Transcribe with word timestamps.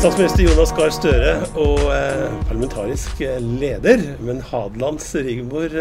Statsminister 0.00 0.46
Jonas 0.46 0.70
Gahr 0.72 0.92
Støre 0.96 1.32
og 1.60 1.82
eh, 1.92 2.30
parlamentarisk 2.48 3.18
eh, 3.20 3.34
leder, 3.36 4.00
men 4.24 4.38
Hadelands 4.48 5.10
Rigmor 5.12 5.74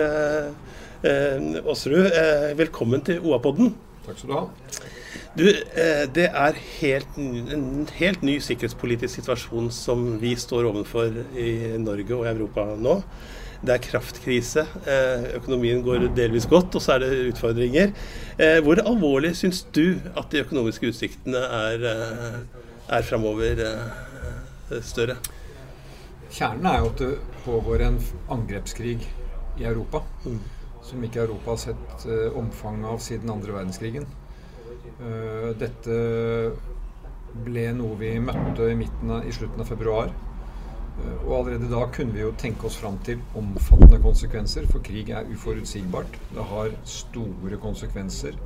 Aasrud, 1.08 2.10
eh, 2.10 2.18
eh, 2.20 2.58
velkommen 2.60 3.00
til 3.08 3.24
OA-podden. 3.24 3.72
Takk 4.04 4.20
skal 4.20 4.28
du 4.28 4.36
ha. 4.36 4.42
Du, 5.40 5.46
eh, 5.48 6.04
det 6.12 6.26
er 6.36 6.60
helt, 6.82 7.16
en 7.16 7.88
helt 7.96 8.26
ny 8.28 8.36
sikkerhetspolitisk 8.44 9.22
situasjon 9.22 9.72
som 9.72 10.04
vi 10.20 10.34
står 10.36 10.68
overfor 10.68 11.16
i 11.40 11.80
Norge 11.80 12.18
og 12.18 12.28
Europa 12.28 12.68
nå. 12.76 12.98
Det 13.64 13.78
er 13.78 13.86
kraftkrise. 13.88 14.68
Eh, 14.84 15.30
økonomien 15.40 15.80
går 15.88 16.10
delvis 16.20 16.50
godt, 16.52 16.76
og 16.76 16.84
så 16.84 16.98
er 16.98 17.06
det 17.06 17.24
utfordringer. 17.32 17.96
Eh, 18.36 18.60
hvor 18.68 18.84
alvorlig 18.84 19.32
syns 19.40 19.64
du 19.72 19.96
at 20.12 20.28
de 20.36 20.44
økonomiske 20.44 20.92
utsiktene 20.92 21.48
er, 21.64 21.90
eh, 21.96 22.62
er 23.00 23.10
framover, 23.14 23.64
eh, 24.72 24.82
Støre? 24.86 25.18
Kjernen 26.30 26.68
er 26.70 26.80
jo 26.80 26.90
at 26.92 27.02
det 27.02 27.14
pågår 27.44 27.82
en 27.88 27.98
angrepskrig 28.30 29.00
i 29.58 29.66
Europa. 29.66 30.04
Som 30.82 31.04
ikke 31.04 31.24
Europa 31.24 31.52
har 31.52 31.62
sett 31.62 32.06
uh, 32.06 32.38
omfanget 32.38 32.90
av 32.90 33.00
siden 33.04 33.30
andre 33.34 33.56
verdenskrigen. 33.58 34.06
Uh, 35.00 35.52
dette 35.60 35.98
ble 37.46 37.66
noe 37.78 37.98
vi 38.00 38.14
møtte 38.24 38.70
i, 38.72 38.78
av, 39.10 39.28
i 39.28 39.34
slutten 39.36 39.66
av 39.66 39.70
februar. 39.70 40.14
Uh, 41.00 41.18
og 41.26 41.34
allerede 41.40 41.70
da 41.72 41.84
kunne 41.94 42.16
vi 42.16 42.24
jo 42.24 42.32
tenke 42.38 42.70
oss 42.70 42.80
fram 42.80 43.02
til 43.06 43.22
omfattende 43.38 44.00
konsekvenser, 44.06 44.70
for 44.72 44.86
krig 44.86 45.10
er 45.10 45.30
uforutsigbart. 45.34 46.18
Det 46.32 46.48
har 46.54 46.74
store 46.86 47.60
konsekvenser. 47.62 48.38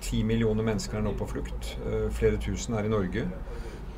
Ti 0.00 0.24
millioner 0.24 0.64
mennesker 0.64 0.98
er 0.98 1.04
nå 1.04 1.12
på 1.20 1.28
flukt. 1.28 1.74
Flere 2.16 2.38
tusen 2.40 2.72
er 2.80 2.86
i 2.88 2.92
Norge. 2.92 3.26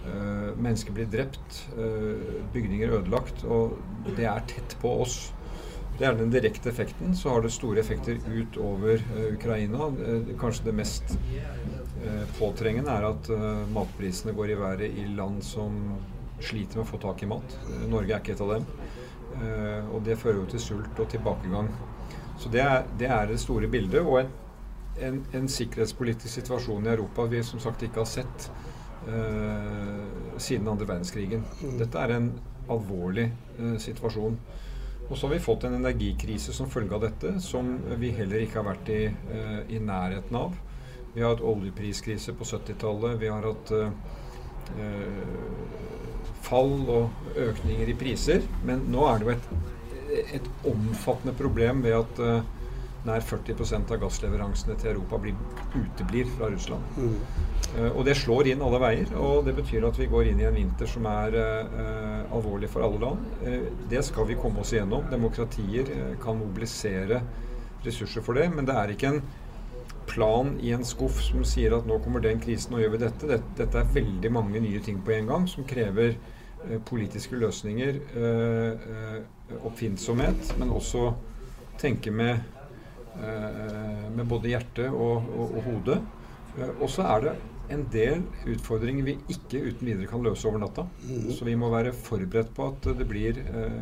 Eh, 0.06 0.58
mennesker 0.58 0.92
blir 0.92 1.06
drept, 1.06 1.69
eh, 1.78 2.42
bygninger 2.53 2.89
ødelagt, 2.89 3.45
og 3.45 3.77
det 4.17 4.25
er 4.27 4.42
tett 4.50 4.75
på 4.81 4.91
oss. 5.03 5.33
Det 5.98 6.08
er 6.08 6.17
den 6.19 6.33
direkte 6.33 6.70
effekten. 6.70 7.14
Så 7.14 7.31
har 7.31 7.42
det 7.42 7.53
store 7.53 7.78
effekter 7.78 8.19
utover 8.27 8.98
eh, 8.98 9.34
Ukraina. 9.34 9.91
Kanskje 10.41 10.64
det 10.64 10.75
mest 10.75 11.19
påtrengende 12.39 12.91
er 12.91 13.05
at 13.06 13.28
matprisene 13.70 14.33
går 14.34 14.50
i 14.50 14.58
været 14.58 14.97
i 14.98 15.05
land 15.14 15.42
som 15.47 15.77
sliter 16.41 16.80
med 16.80 16.86
å 16.86 16.89
få 16.89 16.98
tak 16.98 17.23
i 17.23 17.28
mat. 17.30 17.55
Norge 17.86 18.11
er 18.11 18.19
ikke 18.19 18.33
et 18.34 18.42
av 18.42 18.56
dem. 18.56 18.64
Og 19.95 20.03
det 20.03 20.17
fører 20.19 20.41
jo 20.41 20.48
til 20.50 20.61
sult 20.64 20.98
og 20.98 21.08
tilbakegang. 21.12 21.69
Så 22.41 22.50
det 22.50 22.64
er 22.64 22.83
det, 22.98 23.06
er 23.06 23.30
det 23.30 23.39
store 23.39 23.70
bildet. 23.70 24.00
Og 24.03 24.19
en, 24.25 24.33
en, 24.98 25.23
en 25.33 25.47
sikkerhetspolitisk 25.48 26.41
situasjon 26.41 26.89
i 26.89 26.95
Europa 26.97 27.28
vi 27.30 27.45
som 27.47 27.62
sagt 27.62 27.86
ikke 27.86 28.03
har 28.03 28.11
sett 28.11 28.50
eh, 29.08 30.03
siden 30.39 30.69
andre 30.69 30.89
verdenskrigen. 30.89 31.45
Dette 31.78 32.03
er 32.03 32.17
en 32.17 32.33
alvorlig 32.70 33.29
eh, 33.58 33.77
situasjon. 33.83 34.39
Og 35.08 35.18
så 35.18 35.27
har 35.27 35.35
vi 35.35 35.45
fått 35.45 35.67
en 35.68 35.77
energikrise 35.77 36.55
som 36.57 36.70
følge 36.70 36.95
av 36.96 37.02
dette, 37.05 37.35
som 37.45 37.74
vi 38.01 38.12
heller 38.17 38.45
ikke 38.45 38.61
har 38.61 38.68
vært 38.70 38.92
i, 38.95 39.02
eh, 39.11 39.58
i 39.77 39.80
nærheten 39.83 40.39
av. 40.39 40.55
Vi 41.12 41.20
har 41.20 41.35
hatt 41.35 41.45
oljepriskrise 41.45 42.33
på 42.33 42.46
70-tallet. 42.48 43.18
Vi 43.20 43.29
har 43.29 43.45
hatt 43.45 43.73
eh, 43.77 43.91
eh, 44.80 46.23
fall 46.46 46.74
og 46.89 47.36
økninger 47.36 47.92
i 47.92 47.98
priser. 47.98 48.46
Men 48.64 48.86
nå 48.92 49.05
er 49.11 49.20
det 49.20 49.29
jo 49.29 49.35
et, 49.35 50.33
et 50.39 50.51
omfattende 50.70 51.36
problem 51.36 51.85
ved 51.85 51.98
at 51.98 52.23
eh, 52.24 52.51
nær 53.08 53.24
40% 53.27 53.92
av 53.92 54.01
gassleveransene 54.05 54.79
til 54.80 54.95
Europa 54.95 55.18
blir, 55.23 55.36
uteblir 55.74 56.30
fra 56.36 56.48
Russland. 56.52 57.02
Eh, 57.02 57.51
og 57.72 58.02
det 58.05 58.18
slår 58.20 58.50
inn 58.52 58.62
alle 58.64 58.80
veier, 58.83 59.12
og 59.16 59.46
det 59.46 59.55
betyr 59.56 59.86
at 59.88 59.96
vi 59.96 60.08
går 60.10 60.27
inn 60.28 60.42
i 60.42 60.44
en 60.44 60.56
vinter 60.56 60.88
som 60.90 61.06
er 61.08 61.36
uh, 61.38 62.34
alvorlig 62.36 62.68
for 62.68 62.84
alle 62.84 63.00
land. 63.00 63.22
Uh, 63.46 63.70
det 63.88 64.02
skal 64.05 64.28
vi 64.28 64.36
komme 64.36 64.60
oss 64.60 64.74
igjennom. 64.74 65.06
Demokratier 65.08 65.88
uh, 65.88 66.11
kan 66.20 66.36
mobilisere 66.36 67.22
ressurser 67.86 68.24
for 68.27 68.36
det, 68.36 68.50
men 68.52 68.68
det 68.68 68.77
er 68.77 68.92
ikke 68.92 69.14
en 69.14 69.22
plan 70.06 70.56
i 70.61 70.72
en 70.74 70.84
skuff 70.84 71.20
som 71.24 71.44
sier 71.46 71.74
at 71.77 71.86
nå 71.88 71.98
kommer 72.05 72.22
den 72.22 72.40
krisen, 72.42 72.74
og 72.77 72.82
gjør 72.82 72.94
vi 72.94 73.02
dette. 73.05 73.28
Dette, 73.30 73.56
dette 73.58 73.80
er 73.80 73.92
veldig 73.94 74.32
mange 74.34 74.62
nye 74.62 74.80
ting 74.84 75.00
på 75.05 75.14
en 75.16 75.30
gang 75.30 75.46
som 75.50 75.66
krever 75.68 76.14
eh, 76.16 76.80
politiske 76.88 77.38
løsninger, 77.38 78.00
eh, 78.18 78.88
eh, 78.96 79.55
oppfinnsomhet, 79.62 80.55
men 80.61 80.74
også 80.74 81.12
tenke 81.80 82.12
med, 82.14 82.42
eh, 83.18 84.05
med 84.12 84.27
både 84.28 84.52
hjerte 84.52 84.90
og, 84.90 85.30
og, 85.32 85.56
og 85.56 85.70
hode. 85.70 85.98
Eh, 86.58 86.74
og 86.78 86.90
så 86.92 87.06
er 87.14 87.27
det 87.27 87.36
en 87.72 87.86
del 87.92 88.22
utfordringer 88.48 89.06
vi 89.06 89.16
ikke 89.33 89.62
uten 89.68 89.88
videre 89.88 90.08
kan 90.10 90.24
løse 90.24 90.48
over 90.48 90.62
natta. 90.62 90.86
Så 91.34 91.46
vi 91.48 91.56
må 91.58 91.70
være 91.72 91.94
forberedt 91.96 92.52
på 92.56 92.68
at 92.72 92.90
det 92.98 93.08
blir 93.08 93.40
eh, 93.42 93.80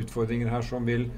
utfordringer 0.00 0.50
her 0.52 0.64
som 0.66 0.86
vil 0.88 1.08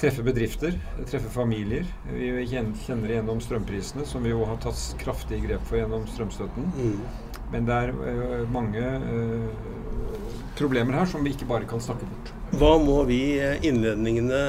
treffe 0.00 0.24
bedrifter, 0.24 0.76
treffe 1.10 1.28
familier. 1.32 1.84
Vi 2.08 2.46
kjenner 2.48 3.10
igjennom 3.10 3.40
strømprisene, 3.44 4.06
som 4.08 4.24
vi 4.24 4.32
jo 4.32 4.46
har 4.48 4.60
tatt 4.64 4.80
kraftige 5.02 5.44
grep 5.44 5.66
for 5.68 5.80
gjennom 5.80 6.06
strømstøtten. 6.08 6.70
Men 7.52 7.66
det 7.68 7.76
er 7.76 7.92
eh, 8.08 8.44
mange 8.54 8.80
eh, 8.80 9.64
problemer 10.60 10.98
her 11.00 11.08
som 11.08 11.24
vi 11.24 11.32
ikke 11.34 11.48
bare 11.48 11.66
kan 11.68 11.80
snakke 11.82 12.06
bort. 12.08 12.32
Hva 12.60 12.74
må 12.82 12.98
vi 13.08 13.20
eh, 13.40 13.62
innledningene 13.66 14.40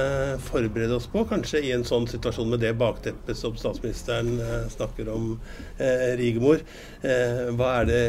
forberede 0.44 0.97
oss 0.97 1.07
på, 1.11 1.23
kanskje 1.29 1.61
i 1.67 1.72
en 1.75 1.85
sånn 1.88 2.07
situasjon 2.09 2.49
med 2.51 2.63
det 2.66 2.73
bakteppet 2.79 3.38
som 3.38 3.55
statsministeren 3.59 4.33
eh, 4.41 4.67
snakker 4.73 5.11
om, 5.13 5.35
eh, 5.77 6.11
Rigmor? 6.19 6.63
Eh, 7.05 7.44
hva, 7.55 7.73
er 7.81 7.89
det, 7.91 8.03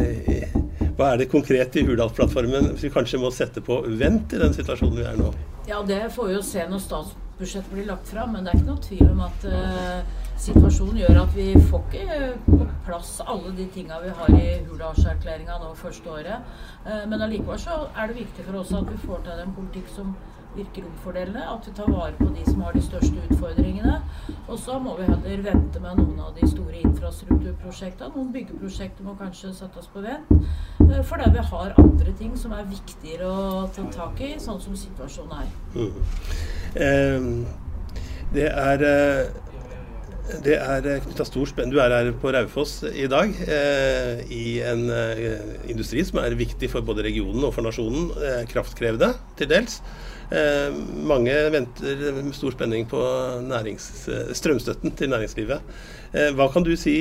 hva 0.96 1.12
er 1.12 1.22
det 1.22 1.30
konkret 1.32 1.76
i 1.78 1.86
Hurdalsplattformen 1.86 2.72
vi 2.80 2.92
kanskje 2.92 3.20
må 3.22 3.30
sette 3.34 3.62
på 3.64 3.82
vent 4.00 4.32
i 4.34 4.42
den 4.42 4.56
situasjonen 4.56 4.98
vi 4.98 5.08
er 5.08 5.20
nå? 5.20 5.32
Ja, 5.68 5.82
det 5.86 6.08
får 6.16 6.30
vi 6.30 6.38
jo 6.38 6.42
se 6.42 6.64
når 6.66 6.82
statsbudsjettet 6.82 7.70
blir 7.70 7.86
lagt 7.92 8.08
fram, 8.10 8.32
men 8.34 8.42
det 8.42 8.52
er 8.54 8.62
ikke 8.62 8.72
noe 8.72 8.82
tvil 8.82 9.10
om 9.12 9.20
at 9.28 9.46
eh, 9.46 10.22
situasjonen 10.42 11.02
gjør 11.04 11.20
at 11.22 11.36
vi 11.36 11.52
får 11.68 11.84
ikke 11.86 12.16
eh, 12.16 12.32
på 12.48 12.64
plass 12.92 13.20
alle 13.26 13.50
de 13.56 13.66
tinga 13.72 14.00
vi 14.00 14.10
har 14.18 14.30
i 14.36 14.48
Hurdalserklæringa 14.68 15.56
nå 15.62 15.72
første 15.74 16.10
året. 16.12 16.44
Eh, 16.84 17.04
men 17.08 17.24
allikevel 17.24 17.58
så 17.58 17.86
er 17.96 18.10
det 18.10 18.18
viktig 18.20 18.44
for 18.44 18.58
oss 18.60 18.72
at 18.76 18.90
vi 18.90 18.98
får 19.06 19.22
til 19.24 19.40
en 19.40 19.54
politikk 19.56 19.88
som 19.88 20.10
virker 20.52 20.84
omfordelende, 20.84 21.46
at 21.48 21.64
vi 21.64 21.72
tar 21.72 21.88
vare 21.88 22.12
på 22.18 22.26
de 22.34 22.42
som 22.44 22.60
har 22.60 22.74
de 22.76 22.82
største 22.84 23.22
utfordringene. 23.30 23.94
Og 24.42 24.58
så 24.60 24.76
må 24.78 24.98
vi 24.98 25.06
heller 25.08 25.44
vente 25.46 25.80
med 25.80 26.02
noen 26.02 26.18
av 26.20 26.34
de 26.36 26.48
store 26.50 26.82
infrastrukturprosjektene. 26.82 28.12
Noen 28.12 28.34
byggeprosjekter 28.34 29.06
må 29.06 29.14
kanskje 29.16 29.54
settes 29.56 29.88
på 29.94 30.02
vent. 30.04 30.28
for 30.76 31.02
Fordi 31.14 31.30
vi 31.32 31.46
har 31.52 31.72
andre 31.78 32.12
ting 32.18 32.36
som 32.36 32.52
er 32.52 32.68
viktigere 32.68 33.30
å 33.30 33.70
ta 33.72 33.86
tak 33.96 34.20
i, 34.20 34.34
sånn 34.36 34.60
som 34.60 34.76
situasjonen 34.76 35.40
er. 35.40 35.48
Eh, 36.76 37.32
det 38.36 38.50
er 38.52 38.84
eh, 38.90 39.51
det 40.44 40.54
er 40.54 41.00
knytta 41.02 41.24
stor 41.26 41.48
spenn. 41.50 41.72
Du 41.72 41.80
er 41.82 41.90
her 41.90 42.12
på 42.22 42.30
Raufoss 42.32 42.84
i 42.86 43.08
dag 43.10 43.32
eh, 43.42 44.22
i 44.30 44.60
en 44.64 44.86
eh, 44.94 45.40
industri 45.72 46.04
som 46.06 46.20
er 46.22 46.36
viktig 46.38 46.70
for 46.70 46.86
både 46.86 47.02
regionen 47.08 47.42
og 47.42 47.54
for 47.56 47.66
nasjonen. 47.66 48.12
Eh, 48.22 48.44
kraftkrevende 48.50 49.10
til 49.38 49.50
dels. 49.50 49.80
Eh, 50.32 50.70
mange 51.10 51.34
venter 51.52 52.04
med 52.16 52.30
stor 52.38 52.54
spenning 52.54 52.86
på 52.88 53.00
eh, 53.02 53.86
strømstøtten 54.38 54.90
til 54.96 55.10
næringslivet. 55.12 55.60
Eh, 56.14 56.30
hva 56.38 56.46
kan 56.54 56.64
du 56.64 56.72
si 56.78 56.96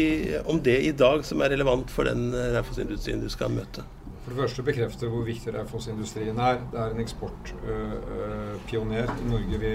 om 0.50 0.58
det 0.64 0.80
i 0.90 0.94
dag 0.98 1.22
som 1.28 1.42
er 1.46 1.54
relevant 1.54 1.90
for 1.94 2.04
den 2.10 2.22
eh, 2.34 2.52
Raufoss-industrien 2.58 3.22
du 3.22 3.30
skal 3.32 3.54
møte? 3.54 3.82
For 4.26 4.34
det 4.34 4.42
første 4.44 4.66
bekrefter 4.66 5.06
hvor 5.14 5.24
viktig 5.30 5.54
Raufoss-industrien 5.56 6.38
er. 6.42 6.56
Det 6.74 6.80
er 6.82 6.90
en 6.94 7.04
eksportpioner 7.06 9.06
i 9.06 9.30
Norge 9.30 9.56
vi 9.62 9.72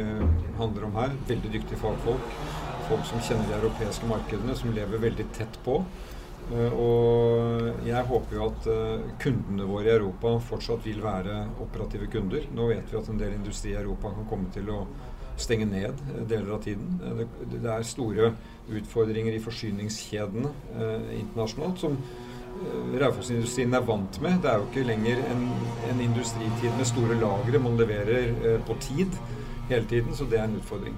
handler 0.58 0.82
om 0.90 0.94
her. 1.00 1.10
Veldig 1.30 1.50
dyktige 1.56 1.80
fagfolk. 1.80 2.26
Folk 2.86 3.06
som 3.08 3.22
kjenner 3.24 3.48
de 3.50 3.58
europeiske 3.58 4.06
markedene, 4.06 4.54
som 4.54 4.74
lever 4.74 5.02
veldig 5.02 5.26
tett 5.34 5.58
på. 5.64 5.80
Eh, 6.52 6.72
Og 6.72 7.86
jeg 7.86 8.06
håper 8.06 8.36
jo 8.36 8.46
at 8.46 8.68
eh, 8.70 9.06
kundene 9.22 9.66
våre 9.66 9.90
i 9.90 9.96
Europa 9.96 10.36
fortsatt 10.46 10.86
vil 10.86 11.02
være 11.02 11.40
operative 11.64 12.06
kunder. 12.12 12.46
Nå 12.54 12.68
vet 12.70 12.92
vi 12.92 13.00
at 13.00 13.10
en 13.10 13.18
del 13.18 13.34
industri 13.34 13.72
i 13.72 13.80
Europa 13.80 14.12
kan 14.14 14.28
komme 14.30 14.52
til 14.54 14.70
å 14.70 14.84
stenge 15.42 15.66
ned 15.66 15.90
eh, 16.14 16.22
deler 16.30 16.54
av 16.54 16.62
tiden. 16.62 17.00
Det, 17.50 17.64
er 17.66 17.82
store 17.82 18.30
utfordringer 18.66 19.34
i 19.34 19.42
forsyningskjedene 19.42 20.54
internasjonalt 21.14 21.82
som 21.82 21.98
Raufoss-industrien 22.96 23.74
er 23.76 23.82
vant 23.84 24.16
med. 24.24 24.38
Det 24.40 24.48
er 24.48 24.62
jo 24.62 24.68
ikke 24.70 24.86
lenger 24.88 25.18
en, 25.28 25.42
en 25.90 25.98
industritid 26.00 26.72
med 26.78 26.88
store 26.88 27.18
lagre. 27.20 27.60
Man 27.60 27.76
leverer 27.76 28.56
på 28.64 28.78
tid 28.80 29.18
hele 29.68 29.84
tiden, 29.90 30.16
så 30.16 30.24
det 30.30 30.40
er 30.40 30.48
en 30.48 30.56
utfordring. 30.56 30.96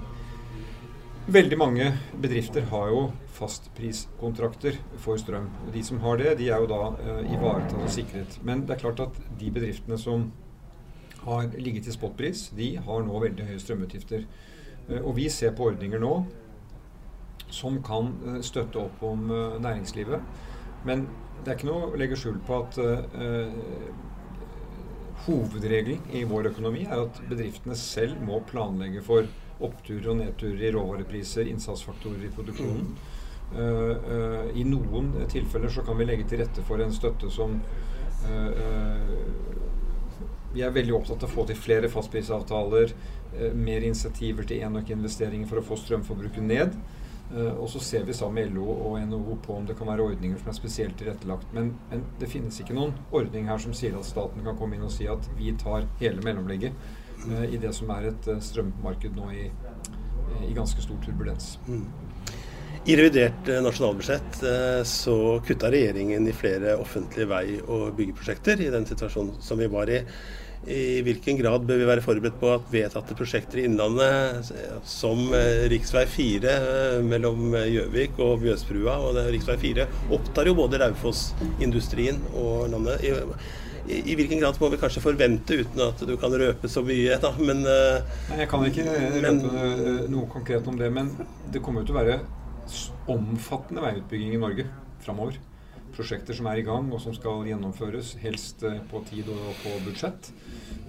Veldig 1.29 1.57
mange 1.61 1.91
bedrifter 2.17 2.63
har 2.71 2.87
jo 2.89 3.01
fastpriskontrakter 3.37 4.79
for 4.97 5.19
strøm. 5.21 5.45
De 5.69 5.83
som 5.85 5.99
har 6.01 6.17
det, 6.17 6.31
de 6.39 6.47
er 6.49 6.63
jo 6.63 6.69
da 6.71 6.79
eh, 7.03 7.33
ivaretatt 7.35 7.83
og 7.83 7.91
sikret. 7.93 8.39
Men 8.41 8.63
det 8.65 8.73
er 8.73 8.81
klart 8.81 9.03
at 9.03 9.19
de 9.37 9.51
bedriftene 9.53 9.99
som 10.01 10.31
har 11.21 11.51
ligget 11.53 11.85
i 11.85 11.93
spotpris, 11.93 12.47
de 12.57 12.71
har 12.81 13.05
nå 13.05 13.21
veldig 13.21 13.45
høye 13.45 13.61
strømutgifter. 13.61 14.25
Eh, 14.87 15.03
og 15.03 15.19
vi 15.19 15.27
ser 15.29 15.53
på 15.53 15.69
ordninger 15.69 16.01
nå 16.01 16.15
som 17.53 17.77
kan 17.85 18.09
eh, 18.25 18.41
støtte 18.41 18.81
opp 18.87 19.05
om 19.05 19.29
eh, 19.29 19.59
næringslivet. 19.61 20.25
Men 20.89 21.05
det 21.43 21.51
er 21.51 21.59
ikke 21.59 21.69
noe 21.69 21.91
å 21.91 21.99
legge 21.99 22.17
skjul 22.17 22.41
på 22.47 22.63
at 22.63 22.81
eh, 22.81 23.53
hovedregelen 25.25 26.01
i 26.15 26.23
vår 26.27 26.51
økonomi 26.53 26.85
er 26.87 27.03
at 27.05 27.21
bedriftene 27.29 27.75
selv 27.77 28.19
må 28.25 28.41
planlegge 28.49 29.03
for 29.05 29.27
oppturer 29.59 30.11
og 30.13 30.19
nedturer 30.21 30.67
i 30.67 30.73
råvarepriser, 30.75 31.49
innsatsfaktorer 31.51 32.27
i 32.27 32.33
produksjonen. 32.35 32.93
Uh, 33.49 33.95
uh, 33.97 34.49
I 34.53 34.63
noen 34.67 35.11
tilfeller 35.31 35.71
så 35.73 35.81
kan 35.85 35.97
vi 35.97 36.05
legge 36.05 36.27
til 36.29 36.43
rette 36.43 36.63
for 36.67 36.81
en 36.83 36.93
støtte 36.93 37.31
som 37.33 37.55
uh, 37.57 39.15
Vi 40.53 40.61
er 40.65 40.73
veldig 40.73 40.93
opptatt 40.97 41.25
av 41.25 41.31
å 41.31 41.33
få 41.33 41.47
til 41.49 41.57
flere 41.57 41.89
fastprisavtaler, 41.93 42.93
mer 43.53 43.83
initiativer 43.85 44.47
til 44.49 44.63
enøkinvesteringer 44.65 45.45
for 45.45 45.61
å 45.61 45.65
få 45.67 45.75
strømforbruket 45.77 46.41
ned. 46.41 46.73
Og 47.29 47.67
så 47.69 47.79
ser 47.83 48.07
vi 48.07 48.13
sammen 48.17 48.39
med 48.39 48.55
LO 48.55 48.71
og 48.73 48.95
NHO 49.05 49.35
på 49.45 49.57
om 49.59 49.67
det 49.67 49.75
kan 49.77 49.89
være 49.91 50.01
ordninger 50.01 50.39
som 50.41 50.49
er 50.49 50.57
spesielt 50.57 50.97
tilrettelagt. 50.97 51.51
Men, 51.53 51.75
men 51.91 52.01
det 52.19 52.29
finnes 52.31 52.57
ikke 52.61 52.73
noen 52.77 52.95
ordning 53.13 53.49
her 53.51 53.61
som 53.61 53.75
sier 53.77 53.97
at 53.99 54.07
staten 54.07 54.41
kan 54.45 54.57
komme 54.57 54.77
inn 54.77 54.87
og 54.87 54.93
si 54.93 55.05
at 55.09 55.29
vi 55.37 55.53
tar 55.61 55.85
hele 56.01 56.25
mellomlegget 56.25 56.73
i 57.51 57.59
det 57.59 57.73
som 57.75 57.91
er 57.93 58.09
et 58.09 58.29
strømmarked 58.41 59.17
nå 59.17 59.29
i, 59.35 59.45
i 60.47 60.53
ganske 60.55 60.81
stor 60.81 60.97
turbulens. 61.03 61.57
Mm. 61.67 61.85
I 62.87 62.95
revidert 62.95 63.49
nasjonalbudsjett 63.61 64.41
så 64.87 65.15
kutta 65.45 65.69
regjeringen 65.69 66.27
i 66.27 66.33
flere 66.33 66.77
offentlige 66.79 67.27
vei- 67.29 67.61
og 67.67 67.91
byggeprosjekter 67.97 68.61
i 68.63 68.69
den 68.73 68.87
situasjonen 68.87 69.35
som 69.43 69.59
vi 69.59 69.67
var 69.69 69.91
i. 69.91 69.99
I 70.67 70.99
hvilken 71.05 71.37
grad 71.39 71.63
bør 71.63 71.79
vi 71.79 71.87
være 71.87 72.03
forberedt 72.03 72.39
på 72.41 72.49
at 72.51 72.65
vedtatte 72.71 73.15
prosjekter 73.15 73.61
i 73.61 73.63
Innlandet, 73.69 74.49
som 74.83 75.29
rv. 75.31 75.77
4 76.11 76.55
mellom 77.07 77.55
Gjøvik 77.55 78.19
og 78.25 78.43
Mjøsbrua, 78.43 78.97
og 78.99 79.21
rv. 79.23 79.39
4 79.61 79.87
opptar 80.17 80.49
jo 80.51 80.57
både 80.59 80.81
Raufoss-industrien 80.83 82.19
og 82.33 82.67
landet. 82.73 83.07
I, 83.07 84.01
I, 84.03 84.17
hvilken 84.19 84.43
grad 84.43 84.59
må 84.61 84.69
vi 84.73 84.81
kanskje 84.81 85.01
forvente, 85.01 85.61
uten 85.63 85.85
at 85.87 86.03
du 86.05 86.13
kan 86.19 86.35
røpe 86.43 86.69
så 86.69 86.83
mye? 86.85 87.15
Da, 87.23 87.31
men, 87.39 87.63
Nei, 87.63 88.41
jeg 88.43 88.51
kan 88.51 88.67
ikke 88.67 88.85
røpe 88.89 89.35
noe 90.11 90.27
konkret 90.29 90.67
om 90.69 90.77
det, 90.77 90.91
men 90.93 91.13
det 91.49 91.63
kommer 91.63 91.81
jo 91.81 91.89
til 91.89 91.95
å 91.95 92.03
være 92.03 92.19
omfattende 93.09 93.81
veiutbygging 93.87 94.35
i 94.35 94.43
Norge 94.43 94.67
framover. 95.01 95.39
Prosjekter 95.99 96.37
som 96.37 96.47
er 96.47 96.61
i 96.61 96.63
gang 96.63 96.87
og 96.95 97.01
som 97.03 97.15
skal 97.15 97.43
gjennomføres, 97.49 98.13
helst 98.23 98.63
på 98.87 99.03
tid 99.09 99.27
og 99.33 99.49
på 99.59 99.73
budsjett. 99.83 100.31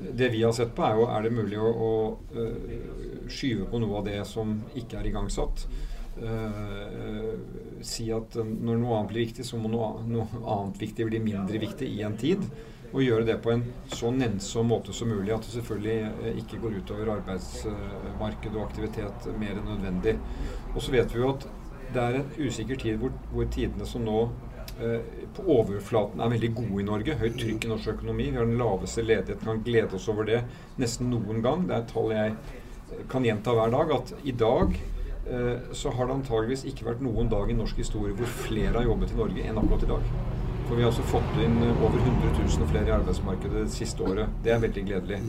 Det 0.00 0.30
vi 0.30 0.44
har 0.44 0.54
sett 0.54 0.70
på, 0.76 0.84
er 0.86 1.00
jo 1.00 1.08
er 1.10 1.26
det 1.26 1.32
mulig 1.34 1.58
å, 1.58 1.70
å 1.70 1.92
uh, 2.36 3.26
skyve 3.26 3.66
på 3.72 3.80
noe 3.82 3.98
av 3.98 4.06
det 4.06 4.20
som 4.28 4.54
ikke 4.78 5.00
er 5.00 5.10
igangsatt. 5.10 5.66
Uh, 6.20 7.34
si 7.82 8.06
at 8.14 8.38
når 8.38 8.78
noe 8.78 9.00
annet 9.00 9.12
blir 9.12 9.26
viktig, 9.26 9.46
så 9.46 9.58
må 9.58 9.70
noe, 9.72 10.04
noe 10.06 10.28
annet 10.40 10.78
viktig 10.78 11.08
bli 11.10 11.22
mindre 11.26 11.58
viktig 11.62 11.90
i 11.90 12.04
en 12.06 12.18
tid. 12.20 12.46
Og 12.90 13.04
gjøre 13.04 13.26
det 13.28 13.36
på 13.42 13.52
en 13.52 13.64
så 13.92 14.10
nennsom 14.14 14.70
måte 14.70 14.94
som 14.94 15.10
mulig 15.12 15.34
at 15.34 15.44
det 15.46 15.54
selvfølgelig 15.54 16.38
ikke 16.42 16.58
går 16.62 16.80
utover 16.80 17.12
arbeidsmarked 17.18 18.56
og 18.56 18.64
aktivitet 18.64 19.28
mer 19.38 19.54
enn 19.54 19.68
nødvendig. 19.74 20.16
Og 20.74 20.80
så 20.82 20.94
vet 20.96 21.14
vi 21.14 21.22
jo 21.22 21.34
at 21.36 21.46
det 21.94 22.02
er 22.02 22.18
en 22.20 22.32
usikker 22.38 22.78
tid 22.78 22.98
hvor, 22.98 23.14
hvor 23.30 23.46
tidene 23.50 23.86
som 23.86 24.02
nå 24.06 24.18
eh, 24.24 24.49
på 25.36 25.44
overflaten 25.58 26.22
er 26.24 26.32
veldig 26.32 26.50
gode 26.56 26.80
i 26.80 26.86
Norge. 26.86 27.16
Høyt 27.20 27.36
trykk 27.40 27.66
i 27.66 27.70
norsk 27.70 27.92
økonomi. 27.92 28.30
Vi 28.30 28.38
har 28.38 28.48
den 28.48 28.60
laveste 28.60 29.04
ledigheten. 29.04 29.44
Kan 29.44 29.62
glede 29.66 29.98
oss 29.98 30.08
over 30.12 30.28
det 30.28 30.40
nesten 30.80 31.10
noen 31.12 31.42
gang. 31.44 31.66
Det 31.68 31.76
er 31.76 31.84
et 31.84 31.92
tall 31.92 32.14
jeg 32.14 33.04
kan 33.12 33.26
gjenta 33.26 33.54
hver 33.56 33.74
dag. 33.74 33.94
At 33.98 34.14
i 34.24 34.34
dag 34.44 34.74
eh, 34.76 35.70
så 35.76 35.92
har 35.96 36.08
det 36.08 36.18
antageligvis 36.18 36.66
ikke 36.70 36.88
vært 36.90 37.04
noen 37.04 37.30
dag 37.32 37.50
i 37.52 37.58
norsk 37.58 37.82
historie 37.82 38.16
hvor 38.16 38.34
flere 38.46 38.78
har 38.78 38.88
jobbet 38.88 39.14
i 39.14 39.20
Norge 39.20 39.46
enn 39.46 39.62
akkurat 39.62 39.86
i 39.86 39.92
dag. 39.92 40.10
For 40.66 40.78
vi 40.78 40.84
har 40.84 40.92
altså 40.92 41.06
fått 41.10 41.38
inn 41.42 41.56
over 41.72 41.96
100 41.98 42.34
000 42.38 42.68
flere 42.70 42.86
i 42.86 42.94
arbeidsmarkedet 42.94 43.64
det 43.64 43.74
siste 43.74 44.06
året. 44.06 44.30
Det 44.44 44.54
er 44.54 44.62
veldig 44.62 44.84
gledelig. 44.86 45.22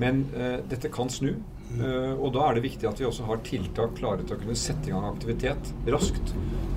Men 0.00 0.26
eh, 0.36 0.58
dette 0.68 0.92
kan 0.92 1.10
snu. 1.12 1.34
Uh, 1.66 2.14
og 2.22 2.30
da 2.36 2.44
er 2.46 2.56
det 2.56 2.62
viktig 2.62 2.86
at 2.86 3.00
vi 3.00 3.08
også 3.08 3.24
har 3.26 3.40
tiltak 3.42 3.96
klare 3.98 4.22
til 4.22 4.36
å 4.36 4.38
kunne 4.38 4.54
sette 4.54 4.86
i 4.86 4.92
gang 4.94 5.02
aktivitet 5.08 5.72
raskt. 5.90 6.30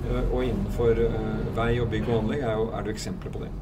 Uh, 0.08 0.24
og 0.32 0.42
innenfor 0.48 0.98
uh, 0.98 1.44
vei 1.54 1.76
og 1.78 1.92
bygg 1.92 2.08
og 2.08 2.16
anlegg 2.24 2.42
er, 2.42 2.58
jo, 2.58 2.66
er 2.74 2.86
det 2.86 2.96
eksempler 2.96 3.34
på 3.36 3.44
det. 3.44 3.52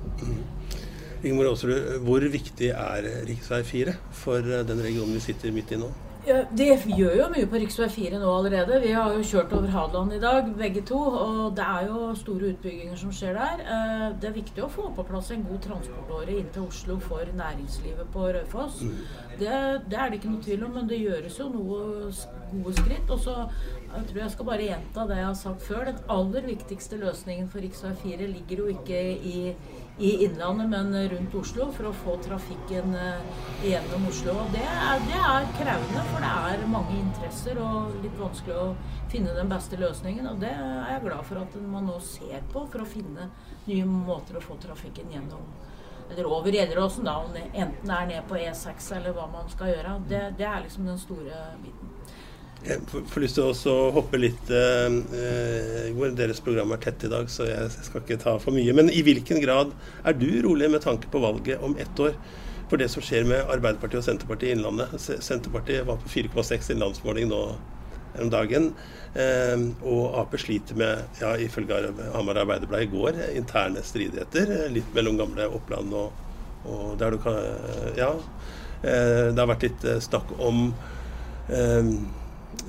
Ingeborg 1.19 1.53
Aasrud, 1.53 1.93
hvor 2.07 2.25
viktig 2.33 2.73
er 2.73 3.11
rv. 3.29 3.37
4 3.69 3.97
for 4.15 4.53
den 4.71 4.85
regionen 4.87 5.19
vi 5.19 5.25
sitter 5.29 5.53
midt 5.53 5.75
i 5.77 5.81
nå? 5.83 5.91
Ja, 6.29 6.43
det 6.53 6.67
gjør 6.85 7.15
jo 7.17 7.27
mye 7.33 7.47
på 7.49 7.57
rv. 7.57 7.71
4 7.89 8.19
nå 8.21 8.29
allerede. 8.29 8.81
Vi 8.83 8.91
har 8.93 9.15
jo 9.17 9.23
kjørt 9.25 9.53
over 9.57 9.71
Hadeland 9.73 10.13
i 10.13 10.19
dag, 10.21 10.51
begge 10.59 10.83
to. 10.91 10.99
Og 10.99 11.55
det 11.57 11.65
er 11.65 11.87
jo 11.89 12.11
store 12.21 12.51
utbygginger 12.53 12.99
som 13.01 13.15
skjer 13.17 13.39
der. 13.39 13.63
Det 14.21 14.29
er 14.29 14.35
viktig 14.35 14.65
å 14.67 14.69
få 14.69 14.91
på 14.93 15.07
plass 15.09 15.31
en 15.33 15.47
god 15.49 15.63
transportåre 15.65 16.37
inn 16.37 16.51
til 16.53 16.67
Oslo 16.69 16.99
for 17.01 17.33
næringslivet 17.39 18.13
på 18.13 18.27
Raufoss. 18.37 18.83
Det, 19.39 19.49
det, 19.89 19.97
er 19.97 20.13
det 20.13 20.21
ikke 20.21 20.35
noe 20.35 20.45
tvil 20.45 20.69
om, 20.69 20.77
men 20.77 20.93
det 20.93 21.01
gjøres 21.01 21.41
jo 21.41 21.49
noe 21.55 21.81
gode 22.53 22.77
skritt. 22.77 23.09
Og 23.09 23.25
så 23.25 23.41
jeg 23.89 24.07
tror 24.11 24.23
jeg 24.27 24.37
skal 24.37 24.51
bare 24.53 24.69
gjenta 24.69 25.09
det 25.09 25.21
jeg 25.23 25.31
har 25.31 25.43
sagt 25.47 25.69
før. 25.71 25.85
Den 25.89 26.07
aller 26.13 26.49
viktigste 26.53 27.01
løsningen 27.01 27.49
for 27.49 27.65
rv. 27.65 28.01
4 28.05 28.33
ligger 28.37 28.67
jo 28.67 28.73
ikke 28.77 29.01
i 29.17 29.39
i 29.99 30.25
Innlandet, 30.25 30.69
men 30.71 31.09
rundt 31.11 31.35
Oslo, 31.35 31.69
for 31.75 31.89
å 31.89 31.95
få 32.05 32.17
trafikken 32.23 32.95
gjennom 33.65 34.07
Oslo. 34.09 34.37
Og 34.45 34.53
det 34.55 34.63
er, 34.63 35.01
det 35.09 35.19
er 35.19 35.49
krevende, 35.59 36.05
for 36.13 36.23
det 36.23 36.35
er 36.53 36.67
mange 36.71 36.99
interesser 37.01 37.59
og 37.63 37.97
litt 38.05 38.15
vanskelig 38.21 38.59
å 38.63 38.69
finne 39.11 39.35
den 39.35 39.51
beste 39.51 39.81
løsningen. 39.81 40.29
Og 40.31 40.39
det 40.45 40.53
er 40.55 40.93
jeg 40.95 41.05
glad 41.09 41.27
for 41.27 41.43
at 41.43 41.59
man 41.65 41.91
nå 41.91 41.99
ser 42.05 42.47
på, 42.53 42.63
for 42.71 42.85
å 42.85 42.89
finne 42.89 43.31
nye 43.67 43.89
måter 43.89 44.39
å 44.39 44.45
få 44.45 44.61
trafikken 44.63 45.11
gjennom 45.15 45.51
eller 46.11 46.25
over 46.25 46.53
Gjelleråsen, 46.53 47.05
da, 47.05 47.19
enten 47.53 47.85
det 47.85 47.95
er 47.95 48.07
ned 48.09 48.29
på 48.29 48.39
E6 48.41 48.93
eller 48.97 49.13
hva 49.17 49.27
man 49.33 49.51
skal 49.53 49.75
gjøre. 49.75 49.99
Det, 50.09 50.23
det 50.39 50.47
er 50.49 50.63
liksom 50.65 50.89
den 50.89 51.01
store 51.01 51.43
biten. 51.61 51.98
Jeg 52.67 52.83
får 52.91 53.23
lyst 53.23 53.39
til 53.39 53.71
å 53.71 53.77
hoppe 53.95 54.19
litt 54.19 54.51
eh, 54.51 55.93
hvor 55.95 56.11
Deres 56.19 56.41
program 56.43 56.75
er 56.75 56.83
tett 56.83 57.07
i 57.07 57.13
dag, 57.13 57.31
så 57.31 57.47
jeg 57.47 57.71
skal 57.87 58.03
ikke 58.03 58.19
ta 58.19 58.35
for 58.43 58.57
mye. 58.57 58.75
Men 58.75 58.91
i 58.91 59.05
hvilken 59.07 59.39
grad 59.45 59.71
er 60.03 60.19
du 60.19 60.29
rolig 60.43 60.71
med 60.73 60.83
tanke 60.83 61.11
på 61.13 61.23
valget 61.23 61.63
om 61.63 61.77
ett 61.79 62.03
år? 62.03 62.19
For 62.69 62.81
det 62.81 62.91
som 62.93 63.05
skjer 63.05 63.25
med 63.25 63.47
Arbeiderpartiet 63.49 64.03
og 64.03 64.09
Senterpartiet 64.09 64.51
i 64.51 64.57
Innlandet. 64.59 64.99
Senterpartiet 65.25 65.87
var 65.89 66.03
på 66.03 66.11
4,6 66.11 66.75
i 66.75 66.79
landsmåling 66.83 67.31
nå 67.31 67.41
om 68.19 68.31
dagen. 68.35 68.73
Eh, 69.15 69.57
og 69.87 70.19
Ap 70.19 70.35
sliter 70.43 70.77
med, 70.83 71.07
ja, 71.23 71.37
ifølge 71.39 71.79
Hamar 72.13 72.43
Arbeiderblad 72.43 72.89
i 72.89 72.93
går, 72.93 73.23
interne 73.39 73.87
stridigheter. 73.87 74.67
Litt 74.75 74.91
mellom 74.99 75.17
gamle 75.23 75.47
Oppland 75.47 75.95
og, 75.97 76.25
og 76.67 76.97
der 77.01 77.15
du 77.15 77.23
kan 77.23 77.39
Ja. 77.97 78.17
Eh, 78.83 79.31
det 79.31 79.39
har 79.39 79.49
vært 79.51 79.71
litt 79.71 79.93
snakk 80.05 80.35
om 80.39 80.73
eh, 81.51 81.95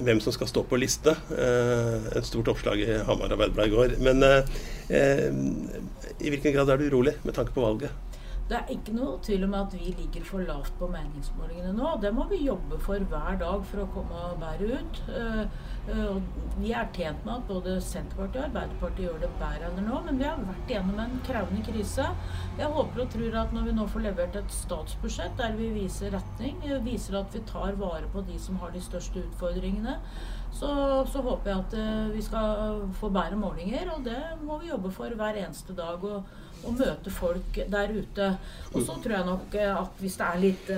hvem 0.06 0.20
som 0.24 0.36
skal 0.36 0.50
stå 0.50 0.64
på 0.68 0.80
liste. 0.80 1.16
Eh, 1.36 2.10
et 2.18 2.28
stort 2.28 2.52
oppslag 2.54 2.84
i 2.84 3.00
Hamar 3.08 3.34
Arbeiderblad 3.34 3.70
i 3.70 3.74
går. 3.74 3.98
Men 4.04 4.24
eh, 4.26 5.34
i 6.20 6.32
hvilken 6.32 6.56
grad 6.56 6.72
er 6.72 6.80
du 6.80 6.90
urolig 6.90 7.18
med 7.24 7.38
tanke 7.38 7.56
på 7.56 7.66
valget? 7.66 8.09
Det 8.50 8.58
er 8.58 8.72
ikke 8.74 8.96
noe 8.98 9.20
tvil 9.22 9.44
om 9.46 9.52
at 9.60 9.74
vi 9.78 9.92
ligger 9.94 10.24
for 10.26 10.42
lavt 10.42 10.72
på 10.80 10.88
meningsmålingene 10.90 11.70
nå. 11.78 11.92
Det 12.02 12.10
må 12.18 12.24
vi 12.32 12.40
jobbe 12.42 12.80
for 12.82 13.04
hver 13.12 13.36
dag 13.38 13.66
for 13.70 13.84
å 13.84 13.90
komme 13.94 14.24
bedre 14.42 14.80
ut. 14.80 15.02
Vi 16.58 16.72
er 16.74 16.90
tjent 16.96 17.22
med 17.28 17.36
at 17.36 17.46
både 17.52 17.76
Senterpartiet 17.86 18.40
og 18.42 18.48
Arbeiderpartiet 18.48 19.06
gjør 19.06 19.22
det 19.22 19.30
bedre 19.38 19.70
enn 19.70 19.86
nå, 19.86 20.00
men 20.08 20.18
vi 20.18 20.26
har 20.26 20.42
vært 20.42 20.74
gjennom 20.74 20.98
en 21.04 21.14
krevende 21.28 21.62
krise. 21.68 22.08
Jeg 22.58 22.74
håper 22.74 23.06
og 23.06 23.14
tror 23.14 23.40
at 23.44 23.54
når 23.54 23.70
vi 23.70 23.78
nå 23.78 23.86
får 23.94 24.06
levert 24.08 24.42
et 24.42 24.58
statsbudsjett 24.58 25.38
der 25.38 25.54
vi 25.60 25.70
viser 25.78 26.18
retning, 26.18 26.58
viser 26.90 27.22
at 27.22 27.38
vi 27.38 27.46
tar 27.54 27.78
vare 27.78 28.10
på 28.10 28.26
de 28.26 28.42
som 28.42 28.58
har 28.64 28.74
de 28.74 28.82
største 28.82 29.28
utfordringene, 29.30 30.00
så, 30.60 30.72
så 31.08 31.24
håper 31.24 31.52
jeg 31.54 31.64
at 31.64 32.14
vi 32.14 32.22
skal 32.26 32.84
få 33.00 33.10
bedre 33.16 33.40
målinger. 33.40 33.94
Og 33.96 34.04
det 34.06 34.20
må 34.44 34.60
vi 34.60 34.72
jobbe 34.74 34.92
for 34.92 35.16
hver 35.16 35.40
eneste 35.46 35.76
dag. 35.78 36.04
og 36.04 36.24
og 36.68 36.76
møte 36.76 37.12
folk 37.14 37.60
der 37.72 37.94
ute. 37.96 38.26
Og 38.74 38.82
så 38.84 38.98
tror 39.00 39.16
jeg 39.16 39.28
nok 39.28 39.56
at 39.64 40.02
hvis 40.02 40.18
det 40.20 40.26
er 40.26 40.42
litt 40.44 40.72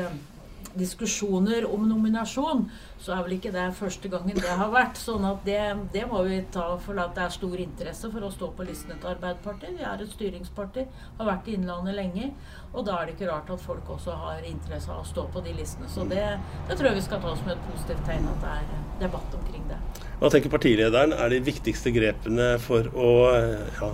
diskusjoner 0.77 1.65
om 1.67 1.87
nominasjon, 1.89 2.65
så 3.01 3.15
er 3.15 3.23
vel 3.25 3.37
ikke 3.37 3.53
det 3.55 3.67
første 3.77 4.11
gangen 4.11 4.37
det 4.37 4.57
har 4.61 4.71
vært. 4.73 4.99
sånn 5.01 5.25
at 5.25 5.45
det, 5.45 5.59
det 5.93 6.05
må 6.09 6.23
vi 6.27 6.41
ta 6.53 6.67
for 6.81 6.99
at 7.01 7.15
det 7.17 7.25
er 7.25 7.35
stor 7.37 7.63
interesse 7.63 8.11
for 8.13 8.27
å 8.27 8.31
stå 8.33 8.51
på 8.57 8.67
listene 8.67 8.99
til 9.01 9.13
Arbeiderpartiet. 9.13 9.77
Vi 9.79 9.87
er 9.87 10.03
et 10.03 10.13
styringsparti, 10.13 10.85
har 11.17 11.31
vært 11.31 11.49
i 11.49 11.57
Innlandet 11.57 11.97
lenge. 11.97 12.31
Og 12.71 12.85
da 12.87 12.99
er 12.99 13.09
det 13.09 13.17
ikke 13.17 13.31
rart 13.31 13.49
at 13.51 13.63
folk 13.63 13.89
også 13.97 14.15
har 14.15 14.45
interesse 14.47 14.91
av 14.91 15.01
å 15.01 15.07
stå 15.07 15.27
på 15.33 15.43
de 15.43 15.55
listene. 15.57 15.89
Så 15.91 16.05
det, 16.07 16.23
det 16.69 16.77
tror 16.77 16.91
jeg 16.91 17.01
vi 17.01 17.09
skal 17.09 17.23
ta 17.23 17.35
som 17.35 17.51
et 17.51 17.67
positivt 17.71 18.05
tegn 18.07 18.29
at 18.31 18.45
det 18.45 18.55
er 18.61 18.87
debatt 19.01 19.35
omkring 19.35 19.65
det. 19.67 19.79
Hva 20.21 20.29
tenker 20.29 20.53
partilederen 20.53 21.15
er 21.17 21.31
de 21.33 21.39
viktigste 21.41 21.89
grepene 21.95 22.51
for 22.61 22.85
å 22.93 23.11
ja, 23.33 23.87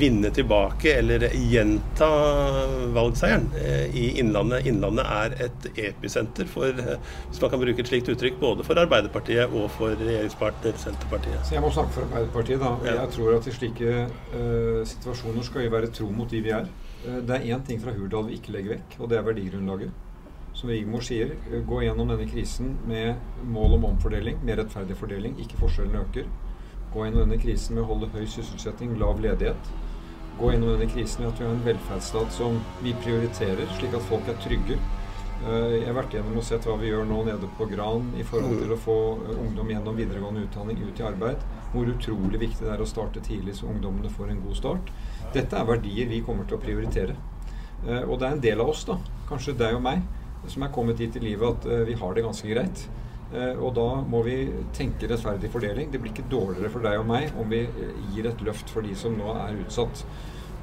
vinne 0.00 0.30
tilbake 0.32 0.94
eller 1.02 1.26
gjenta 1.36 2.08
valgseieren 2.96 3.50
eh, 3.60 3.84
i 3.92 4.06
Innlandet? 4.22 4.64
Innlandet 4.70 5.04
er 5.04 5.36
et 5.50 5.68
episenter 5.74 6.23
for, 6.50 6.64
eh, 6.64 6.96
hvis 7.30 7.40
man 7.42 7.50
kan 7.50 7.60
bruke 7.60 7.80
et 7.80 7.90
slikt 7.90 8.08
uttrykk, 8.08 8.40
både 8.40 8.64
for 8.64 8.74
Arbeiderpartiet 8.74 9.52
og 9.52 9.70
for 9.70 9.96
regjeringspartner 9.98 10.72
Senterpartiet. 10.76 11.44
Så 11.44 11.54
jeg 11.54 11.62
må 11.62 11.70
snakke 11.70 11.92
for 11.92 12.08
Arbeiderpartiet, 12.08 12.60
da. 12.60 12.76
Ja. 12.84 12.96
Jeg 13.02 13.10
tror 13.10 13.36
at 13.36 13.46
i 13.46 13.50
slike 13.50 14.08
uh, 14.08 14.80
situasjoner 14.84 15.42
skal 15.42 15.62
vi 15.62 15.74
være 15.76 15.92
tro 15.92 16.08
mot 16.10 16.30
de 16.30 16.40
vi 16.40 16.50
er. 16.50 16.66
Uh, 17.06 17.20
det 17.20 17.30
er 17.30 17.54
én 17.56 17.66
ting 17.66 17.82
fra 17.82 17.92
Hurdal 17.92 18.26
vi 18.30 18.40
ikke 18.40 18.52
legger 18.56 18.78
vekk, 18.78 18.98
og 19.00 19.10
det 19.10 19.18
er 19.18 19.28
verdigrunnlaget 19.28 19.90
som 20.54 20.70
Rigmor 20.70 21.02
sier, 21.02 21.34
gå 21.66 21.80
gjennom 21.82 22.08
denne 22.08 22.28
krisen 22.30 22.76
med 22.86 23.18
mål 23.50 23.74
om 23.78 23.88
omfordeling, 23.90 24.38
mer 24.46 24.60
rettferdig 24.62 24.96
fordeling, 24.96 25.34
ikke 25.42 25.58
forskjellene 25.58 26.04
øker. 26.04 26.28
Gå 26.94 27.04
gjennom 27.04 27.24
denne 27.24 27.40
krisen 27.42 27.74
med 27.74 27.82
å 27.82 27.88
holde 27.88 28.10
høy 28.14 28.22
sysselsetting, 28.30 28.94
lav 29.00 29.18
ledighet. 29.22 29.72
Gå 30.38 30.52
gjennom 30.52 30.76
denne 30.76 30.86
krisen 30.90 31.24
med 31.24 31.32
at 31.32 31.40
vi 31.40 31.46
har 31.48 31.56
en 31.56 31.64
velferdsstat 31.66 32.36
som 32.36 32.60
vi 32.84 32.94
prioriterer, 33.02 33.66
slik 33.78 33.96
at 33.98 34.06
folk 34.08 34.30
er 34.30 34.38
trygge. 34.46 34.78
Eh, 35.42 35.74
jeg 35.80 35.88
har 35.88 35.96
vært 35.96 36.14
gjennom 36.14 36.38
og 36.38 36.46
sett 36.46 36.64
hva 36.68 36.76
vi 36.78 36.88
gjør 36.88 37.06
nå 37.08 37.18
nede 37.26 37.48
på 37.58 37.66
Gran 37.68 38.06
i 38.16 38.24
forhold 38.26 38.60
til 38.62 38.72
å 38.72 38.80
få 38.80 38.96
eh, 39.26 39.38
ungdom 39.42 39.70
gjennom 39.72 39.98
videregående 39.98 40.44
utdanning 40.46 40.80
ut 40.86 41.00
i 41.00 41.06
arbeid. 41.06 41.42
Hvor 41.74 41.90
utrolig 41.90 42.40
viktig 42.40 42.62
det 42.62 42.72
er 42.76 42.82
å 42.84 42.88
starte 42.88 43.22
tidlig 43.24 43.56
så 43.58 43.68
ungdommene 43.72 44.12
får 44.14 44.30
en 44.30 44.42
god 44.44 44.58
start. 44.60 44.92
Dette 45.34 45.58
er 45.58 45.68
verdier 45.68 46.10
vi 46.10 46.22
kommer 46.24 46.46
til 46.48 46.58
å 46.58 46.62
prioritere. 46.62 47.16
Eh, 47.84 48.04
og 48.04 48.20
det 48.20 48.28
er 48.28 48.36
en 48.36 48.44
del 48.44 48.62
av 48.62 48.70
oss, 48.72 48.84
da, 48.88 48.98
kanskje 49.28 49.56
deg 49.58 49.76
og 49.76 49.82
meg, 49.84 50.04
som 50.48 50.64
er 50.64 50.72
kommet 50.72 51.02
hit 51.02 51.18
i 51.18 51.24
livet 51.24 51.58
at 51.58 51.88
vi 51.88 51.96
har 51.98 52.14
det 52.14 52.22
ganske 52.24 52.48
greit. 52.50 52.82
Og 53.34 53.70
da 53.74 53.86
må 54.06 54.20
vi 54.22 54.34
tenke 54.76 55.08
rettferdig 55.08 55.48
fordeling. 55.50 55.88
Det 55.90 55.98
blir 55.98 56.12
ikke 56.12 56.26
dårligere 56.30 56.68
for 56.70 56.84
deg 56.84 56.98
og 57.00 57.06
meg 57.08 57.32
om 57.40 57.48
vi 57.50 57.62
gir 58.12 58.28
et 58.28 58.44
løft 58.44 58.68
for 58.70 58.84
de 58.84 58.92
som 58.94 59.16
nå 59.16 59.32
er 59.32 59.56
utsatt. 59.64 60.04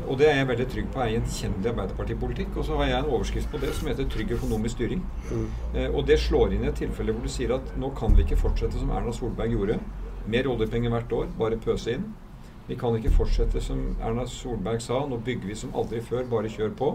Og 0.08 0.18
det 0.18 0.28
er 0.28 0.40
jeg 0.40 0.48
veldig 0.50 0.66
trygg 0.72 0.88
på 0.94 1.02
er 1.04 1.12
gjenkjennelig 1.14 1.70
Arbeiderpartipolitikk. 1.72 2.56
Og 2.58 2.66
så 2.66 2.80
har 2.80 2.90
jeg 2.90 2.98
en 3.00 3.12
overskrift 3.14 3.52
på 3.52 3.62
det 3.62 3.72
som 3.78 3.90
heter 3.92 4.10
trygg 4.10 4.34
økonomisk 4.38 4.76
styring. 4.76 5.04
Mm. 5.30 5.46
Eh, 5.76 5.90
og 5.90 6.08
det 6.10 6.20
slår 6.20 6.56
inn 6.56 6.66
i 6.66 6.72
et 6.72 6.82
tilfelle 6.82 7.16
hvor 7.16 7.28
du 7.28 7.32
sier 7.32 7.54
at 7.56 7.76
nå 7.80 7.92
kan 7.98 8.18
vi 8.18 8.26
ikke 8.26 8.40
fortsette 8.42 8.80
som 8.80 8.92
Erna 8.96 9.14
Solberg 9.16 9.56
gjorde. 9.56 9.80
Mer 10.32 10.50
oljepenger 10.50 10.94
hvert 10.94 11.16
år, 11.18 11.32
bare 11.38 11.62
pøse 11.62 11.96
inn. 11.96 12.10
Vi 12.68 12.78
kan 12.80 12.96
ikke 12.98 13.14
fortsette 13.14 13.62
som 13.64 13.82
Erna 14.02 14.26
Solberg 14.30 14.82
sa, 14.84 15.02
nå 15.10 15.18
bygger 15.26 15.50
vi 15.50 15.58
som 15.60 15.74
aldri 15.78 16.02
før, 16.06 16.28
bare 16.30 16.52
kjør 16.52 16.76
på. 16.78 16.92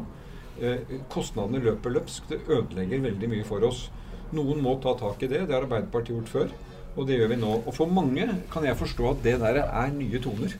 Eh, 0.60 0.94
kostnadene 1.12 1.60
løper 1.64 1.92
løpsk. 1.98 2.30
Det 2.30 2.44
ødelegger 2.48 3.04
veldig 3.10 3.32
mye 3.32 3.46
for 3.46 3.66
oss. 3.66 3.86
Noen 4.34 4.62
må 4.62 4.76
ta 4.82 4.96
tak 4.98 5.22
i 5.22 5.30
det. 5.30 5.44
Det 5.46 5.54
har 5.54 5.66
Arbeiderpartiet 5.66 6.16
gjort 6.16 6.32
før, 6.32 6.54
og 6.96 7.06
det 7.06 7.20
gjør 7.20 7.34
vi 7.34 7.42
nå. 7.42 7.52
Og 7.66 7.74
for 7.76 7.90
mange 7.92 8.26
kan 8.52 8.64
jeg 8.66 8.78
forstå 8.78 9.10
at 9.10 9.22
det 9.26 9.36
der 9.42 9.60
er 9.66 9.92
nye 9.94 10.22
toner. 10.22 10.56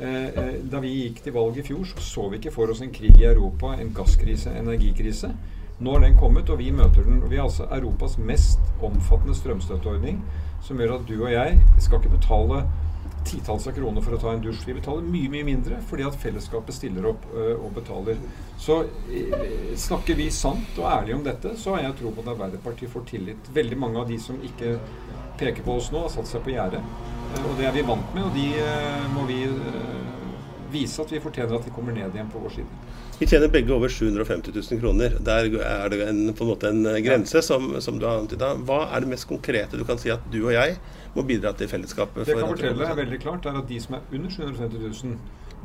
Eh, 0.00 0.52
da 0.72 0.80
vi 0.80 0.94
gikk 0.94 1.20
til 1.24 1.34
valg 1.36 1.58
i 1.60 1.64
fjor, 1.64 1.84
så 1.84 2.00
så 2.00 2.28
vi 2.32 2.38
ikke 2.40 2.54
for 2.54 2.72
oss 2.72 2.80
en 2.80 2.92
krig 2.92 3.18
i 3.20 3.26
Europa, 3.28 3.74
en 3.76 3.92
gasskrise, 3.94 4.52
energikrise. 4.56 5.28
Nå 5.80 5.92
har 5.92 6.00
den 6.04 6.16
kommet, 6.16 6.48
og 6.50 6.58
vi 6.60 6.70
møter 6.72 7.04
den. 7.04 7.20
Vi 7.28 7.36
har 7.36 7.48
altså 7.48 7.66
Europas 7.72 8.18
mest 8.18 8.60
omfattende 8.82 9.36
strømstøtteordning, 9.36 10.22
som 10.64 10.80
gjør 10.80 10.94
at 10.98 11.06
du 11.08 11.18
og 11.22 11.32
jeg 11.32 11.58
skal 11.78 12.00
ikke 12.00 12.16
betale 12.16 12.62
titalls 13.24 13.66
av 13.68 13.76
kroner 13.76 14.00
for 14.04 14.16
å 14.16 14.20
ta 14.20 14.32
en 14.32 14.42
dusj. 14.44 14.64
Vi 14.66 14.76
betaler 14.78 15.04
mye 15.04 15.28
mye 15.32 15.44
mindre 15.44 15.80
fordi 15.88 16.06
at 16.08 16.16
fellesskapet 16.20 16.76
stiller 16.76 17.10
opp 17.12 17.26
ø, 17.34 17.46
og 17.58 17.72
betaler. 17.76 18.20
Så 18.60 18.80
ø, 18.88 19.22
snakker 19.76 20.16
vi 20.16 20.30
sant 20.32 20.80
og 20.80 20.88
ærlig 20.88 21.18
om 21.18 21.24
dette, 21.24 21.52
så 21.60 21.76
har 21.76 21.84
jeg 21.84 21.98
tro 22.00 22.14
på 22.16 22.24
at 22.24 22.32
Arbeiderpartiet 22.34 22.92
får 22.92 23.08
tillit. 23.12 23.52
Veldig 23.52 23.80
mange 23.80 24.00
av 24.00 24.08
de 24.08 24.16
som 24.20 24.40
ikke 24.44 24.78
peker 25.40 25.64
på 25.64 25.76
oss 25.76 25.92
nå, 25.92 26.06
har 26.06 26.12
satt 26.12 26.32
seg 26.32 26.44
på 26.44 26.56
gjerdet. 26.56 27.19
Og 27.38 27.52
det 27.58 27.68
er 27.68 27.74
vi 27.74 27.86
vant 27.86 28.14
med, 28.16 28.26
og 28.26 28.34
de 28.34 28.46
må 29.14 29.26
vi 29.28 29.44
vise 30.70 31.02
at 31.02 31.12
vi 31.12 31.20
fortjener 31.22 31.56
at 31.58 31.66
de 31.66 31.72
kommer 31.74 31.94
ned 31.94 32.14
igjen 32.14 32.30
på 32.30 32.40
vår 32.42 32.52
side. 32.60 32.80
Vi 33.20 33.26
tjener 33.28 33.50
begge 33.52 33.74
over 33.74 33.90
750 33.92 34.54
000 34.54 34.80
kroner. 34.80 35.16
Der 35.20 35.50
er 35.60 35.90
det 35.92 35.98
en, 36.08 36.20
på 36.32 36.44
en 36.46 36.50
måte 36.54 36.70
en 36.72 36.86
grense 37.04 37.42
som, 37.44 37.74
som 37.84 37.98
du 38.00 38.06
har 38.08 38.22
antyda. 38.22 38.54
Hva 38.64 38.86
er 38.88 39.04
det 39.04 39.10
mest 39.10 39.28
konkrete 39.28 39.76
du 39.76 39.84
kan 39.88 40.00
si 40.00 40.12
at 40.14 40.24
du 40.32 40.38
og 40.46 40.54
jeg 40.54 40.78
må 41.16 41.26
bidra 41.28 41.52
til 41.58 41.68
fellesskapet? 41.68 42.24
Det 42.24 42.36
jeg 42.36 42.40
kan 42.40 42.54
fortelle 42.54 42.86
er 42.88 43.00
veldig 43.02 43.20
klart, 43.20 43.48
er 43.50 43.58
at 43.60 43.68
de 43.68 43.80
som 43.82 43.98
er 43.98 44.14
under 44.16 44.32
750 44.32 45.04
000, 45.04 45.18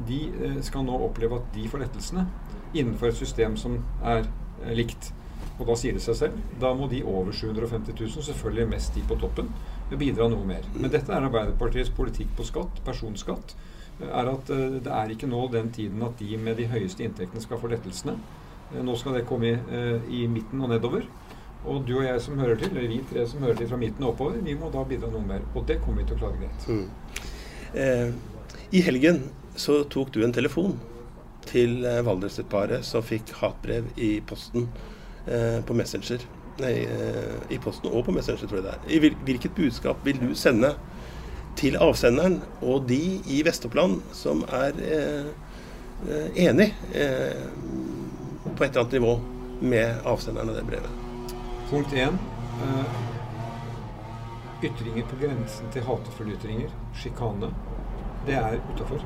de 0.09 0.19
skal 0.67 0.83
nå 0.83 0.97
oppleve 1.07 1.39
at 1.39 1.53
de 1.55 1.69
får 1.71 1.85
lettelsene 1.85 2.25
innenfor 2.75 3.13
et 3.13 3.21
system 3.21 3.55
som 3.59 3.77
er 4.03 4.27
likt. 4.75 5.13
Og 5.55 5.69
da 5.69 5.77
sier 5.79 5.95
det 5.95 6.03
seg 6.03 6.17
selv. 6.19 6.43
Da 6.59 6.73
må 6.75 6.89
de 6.91 6.99
over 7.07 7.31
750 7.31 7.95
000, 7.95 8.25
selvfølgelig 8.27 8.67
mest 8.73 8.97
de 8.97 9.05
på 9.07 9.15
toppen, 9.21 9.47
bidra 9.93 10.27
noe 10.31 10.45
mer. 10.47 10.65
Men 10.73 10.91
dette 10.93 11.13
er 11.13 11.27
Arbeiderpartiets 11.27 11.93
politikk 11.93 12.33
på 12.37 12.47
skatt, 12.47 12.81
personskatt 12.85 13.55
er 14.03 14.27
at 14.27 14.49
det 14.49 14.91
er 14.91 15.11
ikke 15.13 15.29
nå 15.31 15.45
den 15.53 15.69
tiden 15.71 16.01
at 16.03 16.17
de 16.19 16.35
med 16.35 16.57
de 16.59 16.65
høyeste 16.67 17.05
inntektene 17.05 17.39
skal 17.39 17.61
få 17.61 17.69
lettelsene. 17.71 18.17
Nå 18.83 18.95
skal 18.99 19.15
det 19.15 19.27
komme 19.29 19.53
i, 19.53 19.83
i 20.17 20.25
midten 20.27 20.59
og 20.65 20.73
nedover. 20.73 21.05
Og 21.65 21.85
du 21.87 21.95
og 21.97 22.05
jeg 22.05 22.21
som 22.21 22.37
hører 22.39 22.59
til, 22.59 22.69
eller 22.75 22.89
vi 22.91 22.99
tre 23.09 23.23
som 23.27 23.41
hører 23.41 23.57
til 23.57 23.69
fra 23.71 23.79
midten 23.81 24.05
og 24.05 24.13
oppover, 24.13 24.41
vi 24.45 24.53
må 24.57 24.69
da 24.73 24.83
bidra 24.85 25.09
noe 25.13 25.25
mer. 25.25 25.45
Og 25.55 25.65
det 25.69 25.79
kommer 25.81 26.03
vi 26.03 26.09
til 26.09 26.17
å 26.17 26.21
klare 26.21 26.41
greit. 26.41 26.67
Mm. 26.69 27.23
Eh, 27.75 28.11
I 28.77 28.83
helgen 28.85 29.23
så 29.57 29.79
tok 29.89 30.11
du 30.13 30.21
en 30.25 30.35
telefon 30.35 30.77
til 31.49 31.79
eh, 31.87 32.03
Valdres-paret 32.05 32.85
som 32.85 33.05
fikk 33.05 33.33
hatbrev 33.39 33.89
i 33.97 34.19
posten 34.27 34.67
eh, 35.25 35.61
på 35.65 35.77
Messenger. 35.77 36.25
Nei, 36.61 36.75
eh, 36.87 37.33
i 37.51 37.57
posten 37.59 37.91
og 37.91 38.05
på 38.07 38.13
Messenger, 38.15 38.47
tror 38.47 38.61
jeg 38.61 38.65
det 38.67 38.75
er. 38.75 38.85
I 38.87 39.15
hvilket 39.27 39.55
budskap 39.57 40.05
vil 40.07 40.21
du 40.21 40.29
sende 40.39 40.75
til 41.59 41.77
avsenderen 41.79 42.41
og 42.63 42.87
de 42.89 43.19
i 43.31 43.41
Vest-Oppland 43.47 44.01
som 44.15 44.43
er 44.55 44.79
eh, 44.83 45.27
enig 46.47 46.69
eh, 46.93 47.45
på 48.55 48.63
et 48.63 48.69
eller 48.69 48.81
annet 48.81 48.97
nivå 48.97 49.13
med 49.61 50.07
avsenderen 50.07 50.51
av 50.51 50.59
det 50.59 50.65
brevet. 50.67 51.03
Punkt 51.69 51.93
1. 51.95 52.19
Eh, 52.65 52.99
ytringer 54.65 55.07
på 55.11 55.19
grensen 55.21 55.71
til 55.73 55.85
hatefulle 55.85 56.35
ytringer, 56.35 56.71
sjikane, 56.97 57.51
det 58.25 58.37
er 58.39 58.59
utafor. 58.71 59.03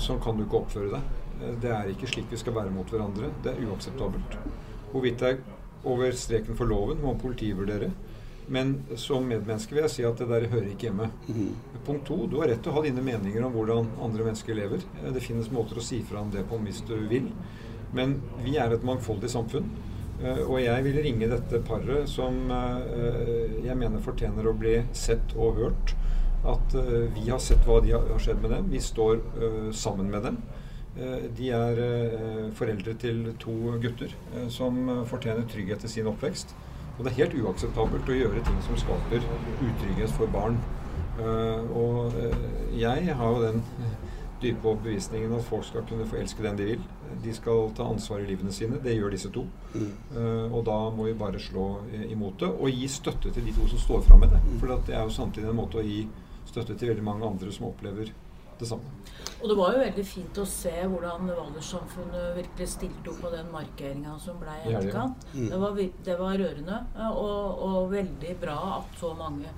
Sånn 0.00 0.20
kan 0.22 0.36
du 0.38 0.46
ikke 0.46 0.62
oppføre 0.62 0.92
deg. 0.96 1.18
Det 1.62 1.70
er 1.74 1.90
ikke 1.90 2.08
slik 2.10 2.30
vi 2.30 2.38
skal 2.40 2.54
være 2.56 2.72
mot 2.74 2.88
hverandre. 2.90 3.30
Det 3.44 3.52
er 3.52 3.66
uakseptabelt. 3.66 4.38
Hvorvidt 4.92 5.20
det 5.22 5.28
er 5.28 5.42
over 5.84 6.12
streken 6.16 6.56
for 6.58 6.70
loven, 6.70 7.00
må 7.02 7.14
politiet 7.20 7.58
vurdere. 7.58 7.90
Men 8.52 8.74
som 8.98 9.24
medmenneske 9.24 9.74
vil 9.74 9.84
jeg 9.84 9.92
si 9.94 10.04
at 10.04 10.18
det 10.18 10.26
der 10.28 10.48
hører 10.50 10.72
ikke 10.72 10.88
hjemme. 10.88 11.08
Mm. 11.28 11.52
Punkt 11.86 12.04
to, 12.08 12.16
du 12.26 12.40
har 12.40 12.50
rett 12.50 12.60
til 12.62 12.72
å 12.72 12.76
ha 12.76 12.82
dine 12.84 13.04
meninger 13.04 13.44
om 13.46 13.54
hvordan 13.54 13.92
andre 14.02 14.26
mennesker 14.26 14.58
lever. 14.58 14.82
Det 15.14 15.22
finnes 15.22 15.50
måter 15.54 15.78
å 15.78 15.84
si 15.84 16.00
fra 16.06 16.20
om 16.20 16.30
det 16.34 16.42
på 16.50 16.58
hvis 16.64 16.82
du 16.88 16.96
vil. 17.10 17.30
Men 17.94 18.16
vi 18.42 18.56
er 18.60 18.74
et 18.74 18.86
mangfoldig 18.86 19.30
samfunn. 19.30 19.70
Og 20.22 20.58
jeg 20.62 20.84
vil 20.86 20.98
ringe 21.02 21.30
dette 21.30 21.62
paret 21.66 22.10
som 22.10 22.36
jeg 22.50 23.74
mener 23.78 24.02
fortjener 24.04 24.46
å 24.46 24.54
bli 24.58 24.76
sett 24.94 25.34
og 25.34 25.58
hørt. 25.62 25.94
At 26.42 26.74
vi 27.14 27.28
har 27.28 27.40
sett 27.42 27.62
hva 27.66 27.80
de 27.82 27.94
har 27.94 28.22
skjedd 28.22 28.42
med 28.42 28.54
dem. 28.54 28.70
Vi 28.74 28.82
står 28.82 29.22
sammen 29.74 30.10
med 30.10 30.26
dem. 30.26 30.38
De 30.92 31.46
er 31.56 31.78
foreldre 32.58 32.92
til 33.00 33.22
to 33.40 33.54
gutter 33.80 34.12
som 34.52 34.76
fortjener 35.08 35.46
trygghet 35.48 35.80
til 35.80 35.92
sin 35.94 36.10
oppvekst. 36.10 36.52
Og 36.98 37.06
det 37.06 37.12
er 37.12 37.18
helt 37.22 37.38
uakseptabelt 37.40 38.10
å 38.12 38.18
gjøre 38.18 38.42
ting 38.44 38.58
som 38.66 38.76
skaper 38.76 39.24
utrygghet 39.64 40.12
for 40.18 40.28
barn. 40.34 40.58
Og 41.72 42.12
jeg 42.76 43.16
har 43.16 43.32
jo 43.32 43.40
den 43.46 43.62
dype 44.42 44.68
overbevisningen 44.68 45.32
at 45.36 45.44
folk 45.46 45.64
skal 45.66 45.84
kunne 45.88 46.06
få 46.08 46.18
elske 46.22 46.42
den 46.44 46.58
de 46.58 46.66
vil. 46.72 46.82
De 47.22 47.34
skal 47.34 47.70
ta 47.76 47.86
ansvar 47.86 48.22
i 48.22 48.26
livene 48.30 48.52
sine. 48.54 48.80
Det 48.82 48.96
gjør 48.96 49.14
disse 49.14 49.30
to. 49.34 49.44
Uh, 49.74 50.48
og 50.48 50.64
da 50.66 50.78
må 50.94 51.06
vi 51.08 51.14
bare 51.18 51.40
slå 51.42 51.66
imot 52.08 52.40
det, 52.42 52.50
og 52.50 52.72
gi 52.72 52.88
støtte 52.90 53.32
til 53.32 53.46
de 53.46 53.54
to 53.56 53.68
som 53.70 53.82
står 53.84 54.04
fram 54.08 54.24
med 54.24 54.34
det. 54.34 54.42
For 54.58 54.74
det 54.74 54.96
er 54.96 55.06
jo 55.06 55.14
samtidig 55.14 55.50
en 55.50 55.60
måte 55.60 55.80
å 55.80 55.86
gi 55.86 56.04
støtte 56.48 56.76
til 56.76 56.92
veldig 56.92 57.06
mange 57.06 57.28
andre 57.28 57.54
som 57.54 57.68
opplever 57.70 58.10
det 58.62 58.70
samme. 58.70 58.96
Og 59.42 59.48
det 59.50 59.56
var 59.58 59.72
jo 59.74 59.80
veldig 59.82 60.02
fint 60.06 60.38
å 60.38 60.44
se 60.46 60.72
hvordan 60.86 61.30
Valdressamfunnet 61.34 62.36
virkelig 62.36 62.68
stilte 62.76 63.10
opp 63.10 63.22
på 63.24 63.30
den 63.32 63.48
markeringa 63.50 64.14
som 64.22 64.36
ble 64.38 64.54
i 64.68 64.74
etterkant. 64.78 65.24
Mm. 65.34 65.48
Det, 65.50 65.58
var, 65.62 65.80
det 66.08 66.18
var 66.20 66.36
rørende, 66.38 66.76
eh, 66.94 67.16
og, 67.22 67.64
og 67.68 67.88
veldig 67.92 68.36
bra 68.42 68.58
at 68.76 69.00
så 69.00 69.10
mange 69.18 69.50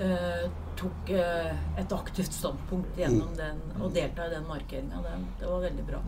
eh, 0.00 0.46
tok 0.80 1.12
eh, 1.12 1.52
et 1.82 1.92
aktivt 1.98 2.32
standpunkt 2.36 2.96
gjennom 3.00 3.28
Mm. 3.28 3.36
den 3.42 3.60
og 3.82 3.92
delta 3.92 4.26
i 4.30 4.32
den 4.32 4.48
markeringa. 4.48 5.02
Det, 5.04 5.14
det 5.42 5.52
var 5.52 5.60
veldig 5.66 5.84
bra. 5.92 6.00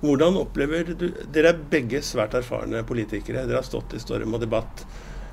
Hvordan 0.00 0.40
opplever 0.40 0.90
du 0.96 1.06
Dere 1.36 1.52
er 1.52 1.62
begge 1.76 2.00
svært 2.04 2.34
erfarne 2.40 2.80
politikere. 2.88 3.44
Dere 3.48 3.60
har 3.60 3.68
stått 3.68 3.92
i 3.96 4.00
storm 4.00 4.36
og 4.36 4.40
debatt. 4.46 4.86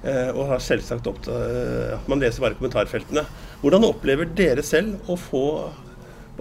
eh, 0.03 0.29
Og 0.35 0.47
har 0.51 0.59
selvsagt 0.59 1.07
opptatt 1.07 1.95
at 1.95 2.07
Man 2.11 2.19
leser 2.19 2.43
bare 2.43 2.59
kommentarfeltene. 2.59 3.23
Hvordan 3.63 3.87
opplever 3.87 4.27
dere 4.35 4.63
selv 4.63 5.07
å 5.09 5.15
få 5.17 5.43
eh, 5.67 5.83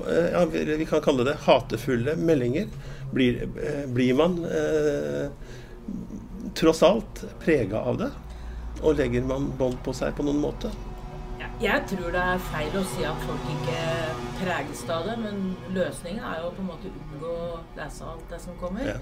ja, 0.04 0.44
vi 0.46 0.86
kan 0.88 1.02
kalle 1.04 1.24
det 1.24 1.36
hatefulle 1.46 2.16
meldinger? 2.16 2.68
Blir, 3.12 3.42
eh, 3.42 3.86
blir 3.86 4.14
man 4.14 4.38
eh, 4.44 5.30
tross 6.54 6.82
alt 6.82 7.24
prega 7.44 7.80
av 7.80 7.98
det? 7.98 8.10
Og 8.82 8.98
legger 8.98 9.24
man 9.24 9.48
bånd 9.58 9.78
på 9.84 9.94
seg 9.96 10.16
på 10.16 10.26
noen 10.26 10.42
måte? 10.42 10.72
Jeg 11.60 11.86
tror 11.88 12.10
det 12.12 12.20
er 12.20 12.42
feil 12.50 12.74
å 12.76 12.82
si 12.90 13.04
at 13.08 13.22
folk 13.24 13.46
ikke 13.54 13.84
preges 14.42 14.82
av 14.92 15.06
det, 15.08 15.14
men 15.22 15.54
løsningen 15.72 16.20
er 16.20 16.42
jo 16.42 16.50
på 16.52 16.60
en 16.60 16.68
måte 16.68 16.90
å 16.90 16.98
unngå 17.00 17.30
å 17.32 17.60
lese 17.78 18.04
alt 18.04 18.26
det 18.28 18.40
som 18.42 18.58
kommer. 18.60 18.90
Ja. 18.90 18.98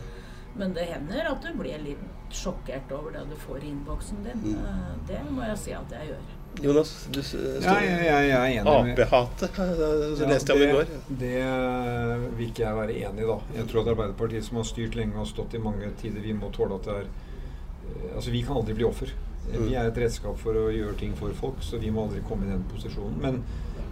Men 0.54 0.76
det 0.76 0.86
hender 0.86 1.32
at 1.32 1.42
du 1.42 1.50
blir 1.58 1.82
litt 1.82 2.34
sjokkert 2.34 2.92
over 2.94 3.16
det 3.16 3.24
du 3.32 3.34
får 3.42 3.64
i 3.64 3.72
innboksen 3.72 4.22
din. 4.22 4.44
Mm. 4.54 5.02
Det 5.08 5.18
må 5.30 5.42
jeg 5.48 5.60
si 5.64 5.74
at 5.74 5.94
jeg 5.98 6.12
gjør. 6.12 6.28
Jonas, 6.62 7.08
du 7.10 7.22
står 7.22 7.64
Ja, 7.64 7.74
ja, 7.82 8.46
er 8.46 8.64
med 8.64 8.98
Ap-hatet, 8.98 9.58
eh, 9.58 9.82
Ja, 10.20 10.28
leste 10.30 10.54
jeg 10.54 10.62
om 10.62 10.68
i 10.68 10.72
går. 10.72 10.86
det, 11.08 11.18
det 11.18 12.30
vil 12.38 12.48
ikke 12.48 12.64
jeg 12.64 12.78
være 12.78 12.96
enig 13.08 13.24
i, 13.24 13.28
da. 13.28 13.38
Jeg 13.56 13.68
tror 13.70 13.82
at 13.82 13.92
Arbeiderpartiet, 13.94 14.44
som 14.44 14.60
har 14.60 14.68
styrt 14.68 14.94
lenge 14.98 15.18
og 15.20 15.28
stått 15.30 15.54
i 15.54 15.62
mange 15.62 15.90
tider, 16.00 16.20
vi 16.20 16.32
må 16.36 16.50
tåle 16.54 16.78
at 16.78 16.88
det 16.88 16.96
er 17.02 17.06
eh, 17.06 18.16
Altså, 18.16 18.30
vi 18.30 18.42
kan 18.46 18.56
aldri 18.60 18.74
bli 18.78 18.86
offer. 18.86 19.10
Vi 19.52 19.74
er 19.76 19.90
et 19.90 19.98
redskap 20.00 20.38
for 20.40 20.56
å 20.56 20.70
gjøre 20.72 20.96
ting 20.96 21.12
for 21.18 21.32
folk, 21.36 21.60
så 21.60 21.76
vi 21.82 21.90
må 21.92 22.06
aldri 22.06 22.22
komme 22.24 22.46
i 22.46 22.52
den 22.52 22.62
posisjonen. 22.70 23.18
Men 23.20 23.42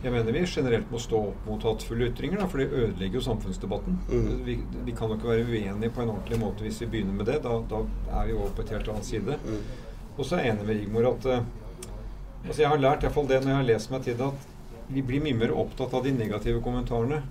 jeg 0.03 0.13
mener 0.15 0.35
vi 0.35 0.45
generelt 0.47 0.91
må 0.91 0.99
stå 0.99 1.19
opp 1.29 1.45
mot 1.47 1.63
hatefulle 1.63 2.09
ytringer, 2.11 2.41
da, 2.41 2.49
for 2.51 2.63
det 2.63 2.73
ødelegger 2.73 3.21
jo 3.21 3.25
samfunnsdebatten. 3.27 3.99
Mm. 4.09 4.31
Vi, 4.47 4.57
vi 4.89 4.95
kan 4.99 5.13
jo 5.13 5.19
ikke 5.19 5.31
være 5.31 5.45
uenige 5.47 5.93
på 5.95 6.03
en 6.03 6.15
ordentlig 6.15 6.39
måte 6.43 6.65
hvis 6.67 6.81
vi 6.83 6.89
begynner 6.95 7.19
med 7.21 7.29
det. 7.31 7.39
Da, 7.45 7.59
da 7.71 7.83
er 8.23 8.31
vi 8.31 8.39
over 8.39 8.55
på 8.57 8.65
et 8.65 8.73
helt 8.75 8.89
annet 8.95 9.07
side. 9.07 9.37
Mm. 9.45 9.61
Og 10.17 10.25
så 10.27 10.39
er 10.39 10.47
jeg 10.47 10.57
enig 10.57 10.67
med 10.67 10.81
Rigmor 10.81 11.11
at 11.13 11.29
eh, 11.31 11.45
altså 12.47 12.63
Jeg 12.63 12.73
har 12.73 12.83
lært 12.83 13.05
iallfall 13.05 13.29
det 13.31 13.43
når 13.43 13.53
jeg 13.53 13.61
har 13.61 13.71
lest 13.71 13.93
meg 13.93 14.03
til 14.07 14.19
det, 14.19 14.33
at 14.33 14.91
vi 14.93 15.05
blir 15.07 15.23
mye 15.25 15.39
mer 15.39 15.55
opptatt 15.57 15.95
av 15.95 16.05
de 16.05 16.13
negative 16.17 16.61
kommentarene 16.65 17.23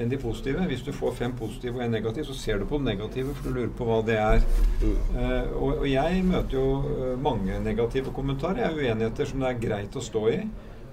enn 0.00 0.10
de 0.10 0.18
positive. 0.18 0.64
Hvis 0.66 0.82
du 0.82 0.92
får 0.94 1.14
fem 1.18 1.34
positive 1.38 1.78
og 1.78 1.84
en 1.84 1.92
negativ, 1.94 2.26
så 2.26 2.34
ser 2.34 2.58
du 2.58 2.66
på 2.66 2.80
den 2.80 2.88
negative, 2.90 3.34
for 3.34 3.48
du 3.48 3.58
lurer 3.58 3.74
på 3.78 3.86
hva 3.88 4.00
det 4.06 4.16
er. 4.18 4.46
Uh, 4.82 5.52
og, 5.60 5.68
og 5.84 5.88
jeg 5.88 6.22
møter 6.26 6.58
jo 6.58 6.68
eh, 6.94 7.12
mange 7.20 7.60
negative 7.62 8.14
kommentarer. 8.14 8.64
Jeg 8.64 8.72
er 8.72 8.80
uenigheter 8.80 9.30
som 9.30 9.44
det 9.44 9.52
er 9.52 9.60
greit 9.62 9.98
å 9.98 10.02
stå 10.02 10.24
i. 10.32 10.40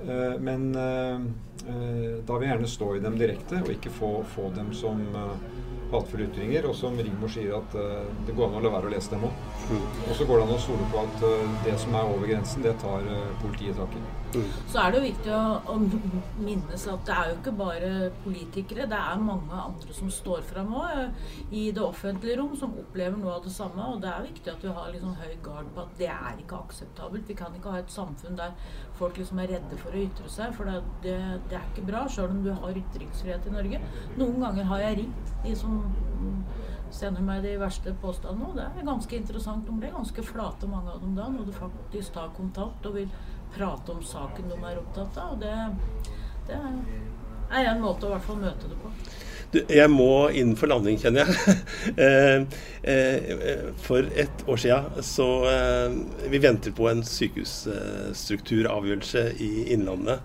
uh, 0.06 0.36
men 0.42 0.70
eh, 0.78 1.26
da 1.66 2.38
vil 2.38 2.48
jeg 2.48 2.56
gjerne 2.56 2.70
stå 2.70 2.94
i 2.96 3.04
dem 3.04 3.18
direkte, 3.20 3.62
og 3.62 3.74
ikke 3.74 3.94
få, 3.94 4.12
få 4.36 4.50
dem 4.56 4.72
som 4.74 5.02
eh, 5.16 5.62
hatefulle 5.92 6.28
ytringer. 6.30 6.68
Og 6.70 6.76
som 6.78 6.98
Rigmor 6.98 7.32
sier, 7.32 7.54
at 7.58 7.76
eh, 7.78 8.08
det 8.28 8.36
går 8.38 8.50
an 8.50 8.60
å 8.60 8.64
la 8.66 8.74
være 8.78 8.90
å 8.90 8.94
lese 8.94 9.14
dem 9.14 9.28
òg. 9.28 9.46
Og 10.08 10.16
så 10.18 10.28
går 10.28 10.42
det 10.42 10.48
an 10.48 10.56
å 10.56 10.64
stole 10.66 10.90
på 10.92 11.04
at 11.04 11.28
eh, 11.28 11.54
det 11.68 11.78
som 11.82 11.96
er 11.98 12.16
over 12.16 12.32
grensen, 12.32 12.66
det 12.66 12.76
tar 12.84 13.08
eh, 13.08 13.30
politiet 13.44 13.80
tak 13.80 13.96
i. 13.98 14.04
Så 14.32 14.80
er 14.80 14.94
det 14.94 15.00
jo 15.02 15.08
viktig 15.10 15.32
å, 15.36 15.42
å 15.74 15.74
minnes 16.40 16.86
at 16.88 17.02
det 17.08 17.16
er 17.18 17.32
jo 17.32 17.34
ikke 17.36 17.52
bare 17.60 17.90
politikere, 18.24 18.86
det 18.88 19.00
er 19.00 19.26
mange 19.26 19.58
andre 19.60 19.96
som 19.96 20.12
står 20.14 20.46
fram 20.48 20.72
òg 20.80 21.52
i 21.52 21.66
det 21.76 21.84
offentlige 21.84 22.38
rom, 22.40 22.54
som 22.56 22.78
opplever 22.80 23.20
noe 23.20 23.36
av 23.36 23.44
det 23.44 23.52
samme. 23.52 23.90
Og 23.92 24.00
det 24.04 24.08
er 24.12 24.30
viktig 24.30 24.54
at 24.54 24.64
vi 24.64 24.72
har 24.72 24.94
liksom 24.94 25.18
høy 25.20 25.34
gard 25.44 25.74
på 25.76 25.84
at 25.84 26.00
det 26.00 26.08
er 26.14 26.40
ikke 26.40 26.62
akseptabelt. 26.64 27.28
Vi 27.28 27.36
kan 27.42 27.58
ikke 27.58 27.76
ha 27.76 27.84
et 27.84 27.92
samfunn 27.92 28.40
der 28.40 28.56
folk 29.02 29.20
liksom 29.20 29.42
er 29.42 29.56
redde 29.58 29.82
for 29.82 29.92
å 29.92 30.02
ytre 30.06 30.32
seg, 30.32 30.56
for 30.56 30.70
det, 30.70 30.80
det, 31.04 31.51
det 31.52 31.58
er 31.60 31.66
ikke 31.70 31.88
bra, 31.90 32.02
sjøl 32.10 32.32
om 32.32 32.42
du 32.46 32.52
har 32.56 32.82
ytringsfrihet 32.82 33.44
i 33.48 33.54
Norge. 33.54 33.78
Noen 34.18 34.40
ganger 34.46 34.64
har 34.72 34.80
jeg 34.86 34.98
ringt 35.02 35.26
de 35.44 35.52
som 35.60 35.74
sender 36.92 37.24
meg 37.24 37.44
de 37.46 37.54
verste 37.60 37.94
påstandene, 38.02 38.50
og 38.50 38.56
det 38.60 38.66
er 38.68 38.88
ganske 38.88 39.16
interessant. 39.18 39.68
De 39.68 39.74
blir 39.80 39.94
ganske 39.96 40.22
flate, 40.28 40.66
mange 40.72 40.90
av 40.94 41.00
dem 41.04 41.14
da, 41.18 41.26
når 41.32 41.44
du 41.48 41.54
faktisk 41.56 42.10
tar 42.16 42.30
kontakt 42.38 42.82
og 42.88 42.94
vil 43.00 43.12
prate 43.56 43.88
om 43.96 44.02
saken 44.04 44.50
de 44.52 44.58
er 44.60 44.80
opptatt 44.80 45.14
av. 45.20 45.28
Og 45.36 45.40
det, 45.44 45.56
det 46.48 46.58
er 47.52 47.66
en 47.72 47.84
måte 47.84 48.06
å 48.08 48.12
hvert 48.14 48.28
fall 48.28 48.40
møte 48.44 48.66
det 48.72 48.78
på. 48.80 48.88
Du, 49.52 49.60
jeg 49.68 49.90
må 49.92 50.30
inn 50.38 50.56
for 50.56 50.68
landing, 50.72 50.98
kjenner 51.02 51.26
jeg. 51.28 51.36
Eh, 51.92 52.40
eh, 52.88 53.68
for 53.84 54.00
et 54.18 54.44
år 54.50 54.58
siden 54.58 55.04
så 55.06 55.46
eh, 55.50 55.92
Vi 56.32 56.40
venter 56.42 56.72
på 56.74 56.90
en 56.90 57.04
sykehusstrukturavgjørelse 57.06 59.32
i 59.44 59.74
Innlandet. 59.76 60.20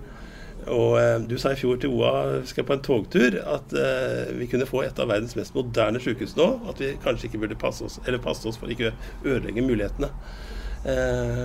Og 0.73 0.97
eh, 0.99 1.17
du 1.29 1.37
sa 1.39 1.53
i 1.55 1.59
fjor 1.59 1.79
til 1.81 1.95
OA 1.95 2.43
skal 2.49 2.67
på 2.67 2.75
en 2.75 2.85
togtur 2.85 3.39
at 3.39 3.75
eh, 3.79 4.35
vi 4.39 4.49
kunne 4.51 4.67
få 4.67 4.83
et 4.87 4.99
av 4.99 5.11
verdens 5.11 5.37
mest 5.39 5.55
moderne 5.55 6.03
sykehus 6.03 6.37
nå. 6.39 6.49
At 6.71 6.83
vi 6.83 6.95
kanskje 7.03 7.31
ikke 7.31 7.45
burde 7.45 7.59
passe 7.61 7.87
oss, 7.87 8.01
eller 8.07 8.23
passe 8.23 8.49
oss 8.51 8.59
for 8.61 8.73
ikke 8.73 8.91
å 8.91 9.35
ødelegge 9.37 9.65
mulighetene. 9.67 10.11
Eh, 10.87 11.45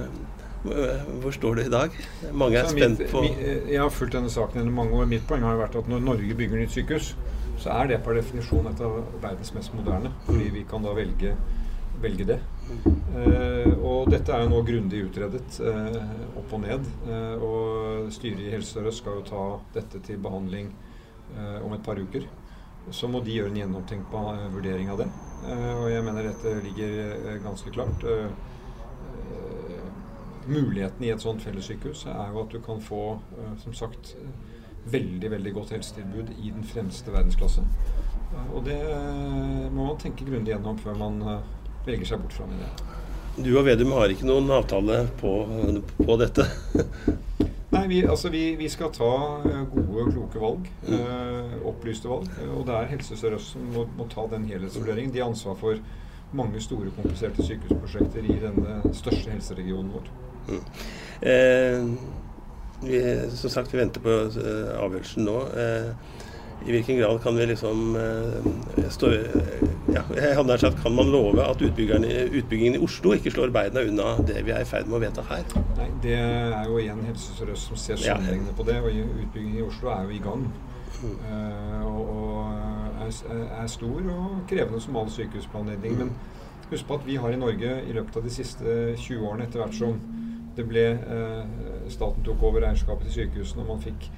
hvor 0.61 1.33
står 1.33 1.55
du 1.57 1.61
i 1.63 1.73
dag? 1.73 1.95
Mange 2.37 2.59
er 2.59 2.67
spent 2.69 2.99
på 3.09 3.23
Jeg 3.25 3.79
har 3.81 3.89
fulgt 3.89 4.13
denne 4.13 4.29
saken 4.29 4.61
gjennom 4.61 4.75
mange 4.77 4.97
år. 4.97 5.09
Mitt 5.09 5.25
poeng 5.29 5.45
har 5.45 5.57
vært 5.57 5.77
at 5.79 5.89
når 5.89 6.03
Norge 6.05 6.37
bygger 6.37 6.61
nytt 6.61 6.75
sykehus, 6.75 7.15
så 7.61 7.73
er 7.79 7.89
det 7.89 8.01
per 8.05 8.17
definisjon 8.17 8.69
et 8.69 8.81
av 8.85 8.99
verdens 9.23 9.53
mest 9.57 9.73
moderne. 9.77 10.13
Fordi 10.27 10.51
vi 10.53 10.65
kan 10.69 10.85
da 10.85 10.93
velge, 10.97 11.33
velge 12.01 12.29
det. 12.33 12.39
Eh, 12.71 13.73
og 13.83 14.07
dette 14.11 14.31
er 14.33 14.45
jo 14.45 14.51
nå 14.51 14.61
grundig 14.65 15.01
utredet 15.05 15.57
eh, 15.65 15.97
opp 16.39 16.53
og 16.55 16.61
ned. 16.63 16.85
Eh, 17.05 17.43
og 17.43 18.11
styret 18.13 18.45
i 18.45 18.53
Helse 18.53 18.77
Sør-Øst 18.77 19.03
skal 19.03 19.19
jo 19.19 19.25
ta 19.27 19.43
dette 19.75 20.01
til 20.05 20.21
behandling 20.23 20.71
eh, 21.35 21.57
om 21.61 21.75
et 21.75 21.83
par 21.85 21.99
uker. 21.99 22.25
Så 22.89 23.09
må 23.11 23.21
de 23.21 23.35
gjøre 23.35 23.51
en 23.51 23.59
gjennomtenkt 23.59 24.15
vurdering 24.55 24.89
av 24.89 25.03
det. 25.03 25.05
Og 25.51 25.85
jeg 25.91 26.01
mener 26.01 26.25
dette 26.25 26.53
ligger 26.65 27.37
ganske 27.43 27.69
klart. 27.75 28.05
Muligheten 30.49 31.05
i 31.05 31.11
et 31.13 31.21
sånt 31.21 31.45
fellessykehus 31.45 32.07
er 32.09 32.33
jo 32.33 32.41
at 32.41 32.55
du 32.55 32.57
kan 32.65 32.81
få, 32.81 33.19
som 33.61 33.75
sagt, 33.77 34.15
veldig 34.89 35.29
veldig 35.29 35.53
godt 35.59 35.75
helsetilbud 35.77 36.33
i 36.41 36.49
den 36.49 36.65
fremste 36.65 37.13
verdensklasse. 37.13 37.61
Og 38.49 38.65
det 38.65 38.79
må 39.69 39.85
man 39.91 40.01
tenke 40.01 40.25
grundig 40.25 40.55
gjennom 40.55 40.81
før 40.81 40.97
man 40.97 41.21
velger 41.85 42.05
seg 42.11 42.21
bort 42.23 42.33
fra 42.37 42.47
med 42.49 42.61
det. 42.61 42.87
Du 43.41 43.53
og 43.57 43.65
Vedum 43.65 43.93
har 43.95 44.11
ikke 44.11 44.27
noen 44.27 44.49
avtale 44.51 45.05
på, 45.21 45.31
på 46.01 46.17
dette. 46.19 46.45
Nei, 47.71 47.85
vi, 47.87 48.01
altså 48.03 48.27
vi, 48.33 48.41
vi 48.59 48.67
skal 48.69 48.91
ta 48.91 49.07
eh, 49.47 49.61
gode, 49.71 50.09
kloke 50.11 50.41
valg. 50.41 50.65
eh, 50.91 51.53
opplyste 51.69 52.09
valg. 52.11 52.27
eh, 52.41 52.49
og 52.51 52.65
det 52.67 52.75
er 52.75 52.89
Helse 52.91 53.15
Sør-Øst 53.17 53.53
som 53.55 53.69
må, 53.71 53.85
må 53.97 54.07
ta 54.11 54.25
den 54.33 54.43
helhetsvurderingen. 54.49 55.13
De 55.15 55.21
har 55.23 55.31
ansvar 55.31 55.55
for 55.61 55.79
mange 56.35 56.59
store, 56.63 56.91
kompliserte 56.97 57.43
sykehusprosjekter 57.47 58.27
i 58.27 58.35
denne 58.43 58.81
største 58.95 59.31
helseregionen 59.31 59.93
vår. 59.95 60.11
Eh, 61.23 61.87
vi, 62.83 62.99
som 63.39 63.53
sagt, 63.55 63.71
vi 63.73 63.79
venter 63.79 64.03
på 64.03 64.17
avgjørelsen 64.19 65.27
nå. 65.27 65.37
Eh, 65.63 66.19
I 66.61 66.71
hvilken 66.75 66.97
grad 66.99 67.21
kan 67.23 67.37
vi 67.37 67.45
liksom 67.49 67.95
eh, 67.97 68.89
stå, 68.93 69.11
ja, 69.95 70.03
jeg 70.15 70.35
hadde 70.37 70.57
sagt, 70.61 70.81
Kan 70.83 70.95
man 70.95 71.09
love 71.11 71.41
at 71.41 71.61
utbyggingen 71.61 72.75
i 72.75 72.81
Oslo 72.83 73.15
ikke 73.17 73.33
slår 73.33 73.53
beina 73.55 73.81
unna 73.81 74.13
det 74.27 74.43
vi 74.45 74.53
er 74.53 74.61
i 74.61 74.67
ferd 74.69 74.89
med 74.89 74.99
å 74.99 75.01
vedta 75.01 75.25
her? 75.29 75.45
Nei, 75.79 75.89
Det 76.03 76.17
er 76.17 76.69
jo 76.69 76.77
igjen 76.81 77.01
Helse 77.07 77.33
Sør-Øst 77.39 77.71
som 77.71 77.79
ser 77.81 78.01
sammenhengene 78.01 78.53
på 78.57 78.67
det. 78.67 78.77
Og 78.81 78.93
utbyggingen 78.93 79.63
i 79.63 79.65
Oslo 79.65 79.89
er 79.95 80.05
jo 80.05 80.15
i 80.17 80.21
gang. 80.21 80.45
Eh, 81.01 81.85
og 81.87 82.01
og 82.11 83.07
er, 83.07 83.45
er 83.63 83.67
stor 83.67 84.09
og 84.13 84.41
krevende 84.49 84.81
som 84.81 84.97
all 85.01 85.09
sykehusplanlegging. 85.09 85.97
Men 85.97 86.11
husk 86.69 86.87
på 86.87 86.99
at 86.99 87.07
vi 87.07 87.15
har 87.15 87.33
i 87.33 87.39
Norge 87.39 87.77
i 87.87 87.95
løpet 87.95 88.17
av 88.17 88.27
de 88.27 88.33
siste 88.33 88.75
20 88.97 89.25
årene, 89.27 89.47
etter 89.47 89.63
hvert 89.63 89.77
som 89.77 89.97
det 90.55 90.65
ble 90.67 90.83
uh, 90.99 91.87
staten 91.91 92.23
tok 92.27 92.43
over 92.43 92.65
eierskapet 92.67 93.07
til 93.07 93.21
sykehusene 93.21 93.63
og 93.63 93.73
man 93.73 93.83
fikk 93.83 94.09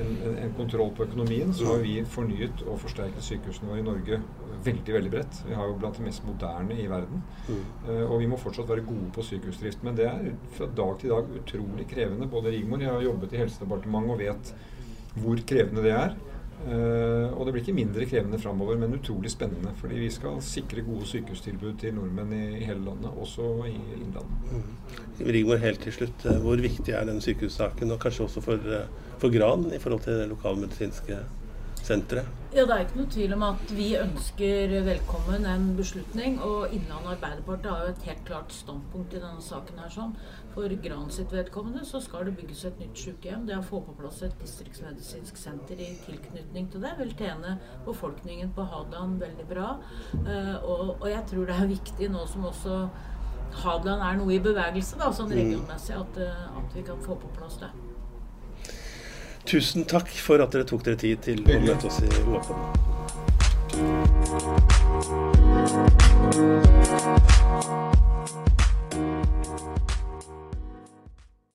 en, 0.00 0.14
en, 0.28 0.38
en 0.46 0.54
kontroll 0.56 0.92
på 0.96 1.04
økonomien, 1.04 1.52
så 1.54 1.68
har 1.72 1.82
vi 1.84 1.98
fornyet 2.08 2.64
og 2.66 2.80
forsterket 2.80 3.26
sykehusene 3.26 3.68
våre 3.70 3.82
i 3.82 3.86
Norge 3.86 4.20
veldig 4.64 4.94
veldig 4.94 5.12
bredt. 5.12 5.40
Vi 5.48 5.56
har 5.58 5.68
jo 5.68 5.78
blant 5.78 5.98
de 5.98 6.06
mest 6.06 6.24
moderne 6.26 6.76
i 6.78 6.88
verden. 6.90 7.22
Eh, 7.88 8.04
og 8.06 8.18
vi 8.22 8.28
må 8.30 8.38
fortsatt 8.40 8.70
være 8.70 8.86
gode 8.86 9.10
på 9.14 9.24
sykehusdrift. 9.26 9.82
Men 9.86 9.98
det 9.98 10.08
er 10.08 10.28
fra 10.56 10.68
dag 10.82 10.98
til 11.00 11.14
dag 11.14 11.32
utrolig 11.40 11.88
krevende. 11.90 12.30
Både 12.30 12.54
Rigmor 12.54 12.82
jeg 12.82 12.92
har 12.92 13.06
jobbet 13.08 13.34
i 13.34 13.42
Helsedepartementet 13.42 14.14
og 14.14 14.22
vet 14.22 14.54
hvor 15.22 15.42
krevende 15.48 15.84
det 15.84 15.96
er. 15.96 16.14
Eh, 16.62 17.32
og 17.34 17.46
det 17.46 17.52
blir 17.54 17.62
ikke 17.64 17.74
mindre 17.74 18.06
krevende 18.06 18.38
framover, 18.38 18.76
men 18.78 18.94
utrolig 18.94 19.32
spennende. 19.32 19.72
Fordi 19.80 19.98
vi 19.98 20.10
skal 20.14 20.38
sikre 20.46 20.84
gode 20.86 21.08
sykehustilbud 21.10 21.74
til 21.80 21.94
nordmenn 21.96 22.32
i, 22.36 22.62
hele 22.62 22.84
landet, 22.86 23.10
også 23.18 23.48
i 23.66 23.74
Innlandet. 23.98 24.64
Rigmor, 25.26 25.56
helt 25.62 25.82
til 25.82 25.92
slutt. 25.92 26.26
eh, 26.26 26.38
Hvor 26.42 26.56
viktig 26.62 26.94
er 26.94 27.04
den 27.04 27.20
sykehussaken, 27.20 27.90
og 27.90 28.00
kanskje 28.00 28.24
også 28.28 28.40
for, 28.40 28.54
eh, 28.54 28.86
for 29.18 29.30
Gran 29.34 29.72
i 29.74 29.78
forhold 29.78 30.00
til 30.06 30.20
det 30.20 30.28
lokalmedisinske? 30.28 31.18
Senteret? 31.86 32.38
Ja, 32.52 32.66
Det 32.66 32.74
er 32.74 32.82
ikke 32.84 32.98
noe 32.98 33.08
tvil 33.08 33.32
om 33.32 33.42
at 33.46 33.70
vi 33.72 33.86
ønsker 33.96 34.72
velkommen 34.84 35.46
en 35.48 35.70
beslutning. 35.76 36.34
Og 36.44 36.74
Innlandet 36.74 37.14
Arbeiderparti 37.14 37.68
har 37.70 37.86
jo 37.86 37.92
et 37.94 38.02
helt 38.08 38.24
klart 38.28 38.52
standpunkt 38.52 39.14
i 39.14 39.22
denne 39.22 39.40
saken. 39.40 39.78
her 39.78 39.88
sånn. 39.88 40.12
For 40.52 40.68
Gran 40.84 41.10
sitt 41.10 41.32
vedkommende 41.32 41.84
så 41.88 42.00
skal 42.00 42.26
det 42.26 42.36
bygges 42.36 42.64
et 42.64 42.78
nytt 42.78 42.98
sykehjem. 42.98 43.46
Det 43.46 43.56
å 43.56 43.64
få 43.64 43.80
på 43.80 43.94
plass 43.96 44.20
et 44.22 44.34
distriktsmedisinsk 44.40 45.36
senter 45.36 45.80
i 45.80 45.96
tilknytning 46.04 46.68
til 46.70 46.84
det 46.84 46.92
vil 46.98 47.14
tjene 47.16 47.58
befolkningen 47.86 48.52
på 48.52 48.66
Hadeland 48.68 49.20
veldig 49.20 49.46
bra. 49.48 49.78
Uh, 50.12 50.56
og, 50.60 51.08
jeg 51.08 51.24
tror 51.30 51.46
det 51.46 51.56
er 51.56 51.72
viktig 51.72 52.10
nå 52.12 52.26
som 52.26 52.44
også 52.44 52.82
Hadeland 53.62 54.02
er 54.02 54.20
noe 54.20 54.36
i 54.36 54.42
bevegelse, 54.44 55.00
da, 55.00 55.08
sånn 55.12 55.32
mm. 55.32 55.38
regionmessig, 55.40 55.96
at, 55.96 56.20
uh, 56.20 56.60
at 56.60 56.76
vi 56.76 56.84
kan 56.84 57.00
få 57.00 57.16
på 57.16 57.32
plass 57.38 57.56
det. 57.64 57.72
Tusen 59.46 59.84
takk 59.84 60.08
for 60.22 60.38
at 60.44 60.52
dere 60.54 60.64
tok 60.68 60.84
dere 60.86 60.96
tid 61.00 61.18
til 61.26 61.42
å 61.42 61.58
møte 61.66 61.86
oss 61.90 61.98
i 62.00 62.08
Åpen. 62.22 62.56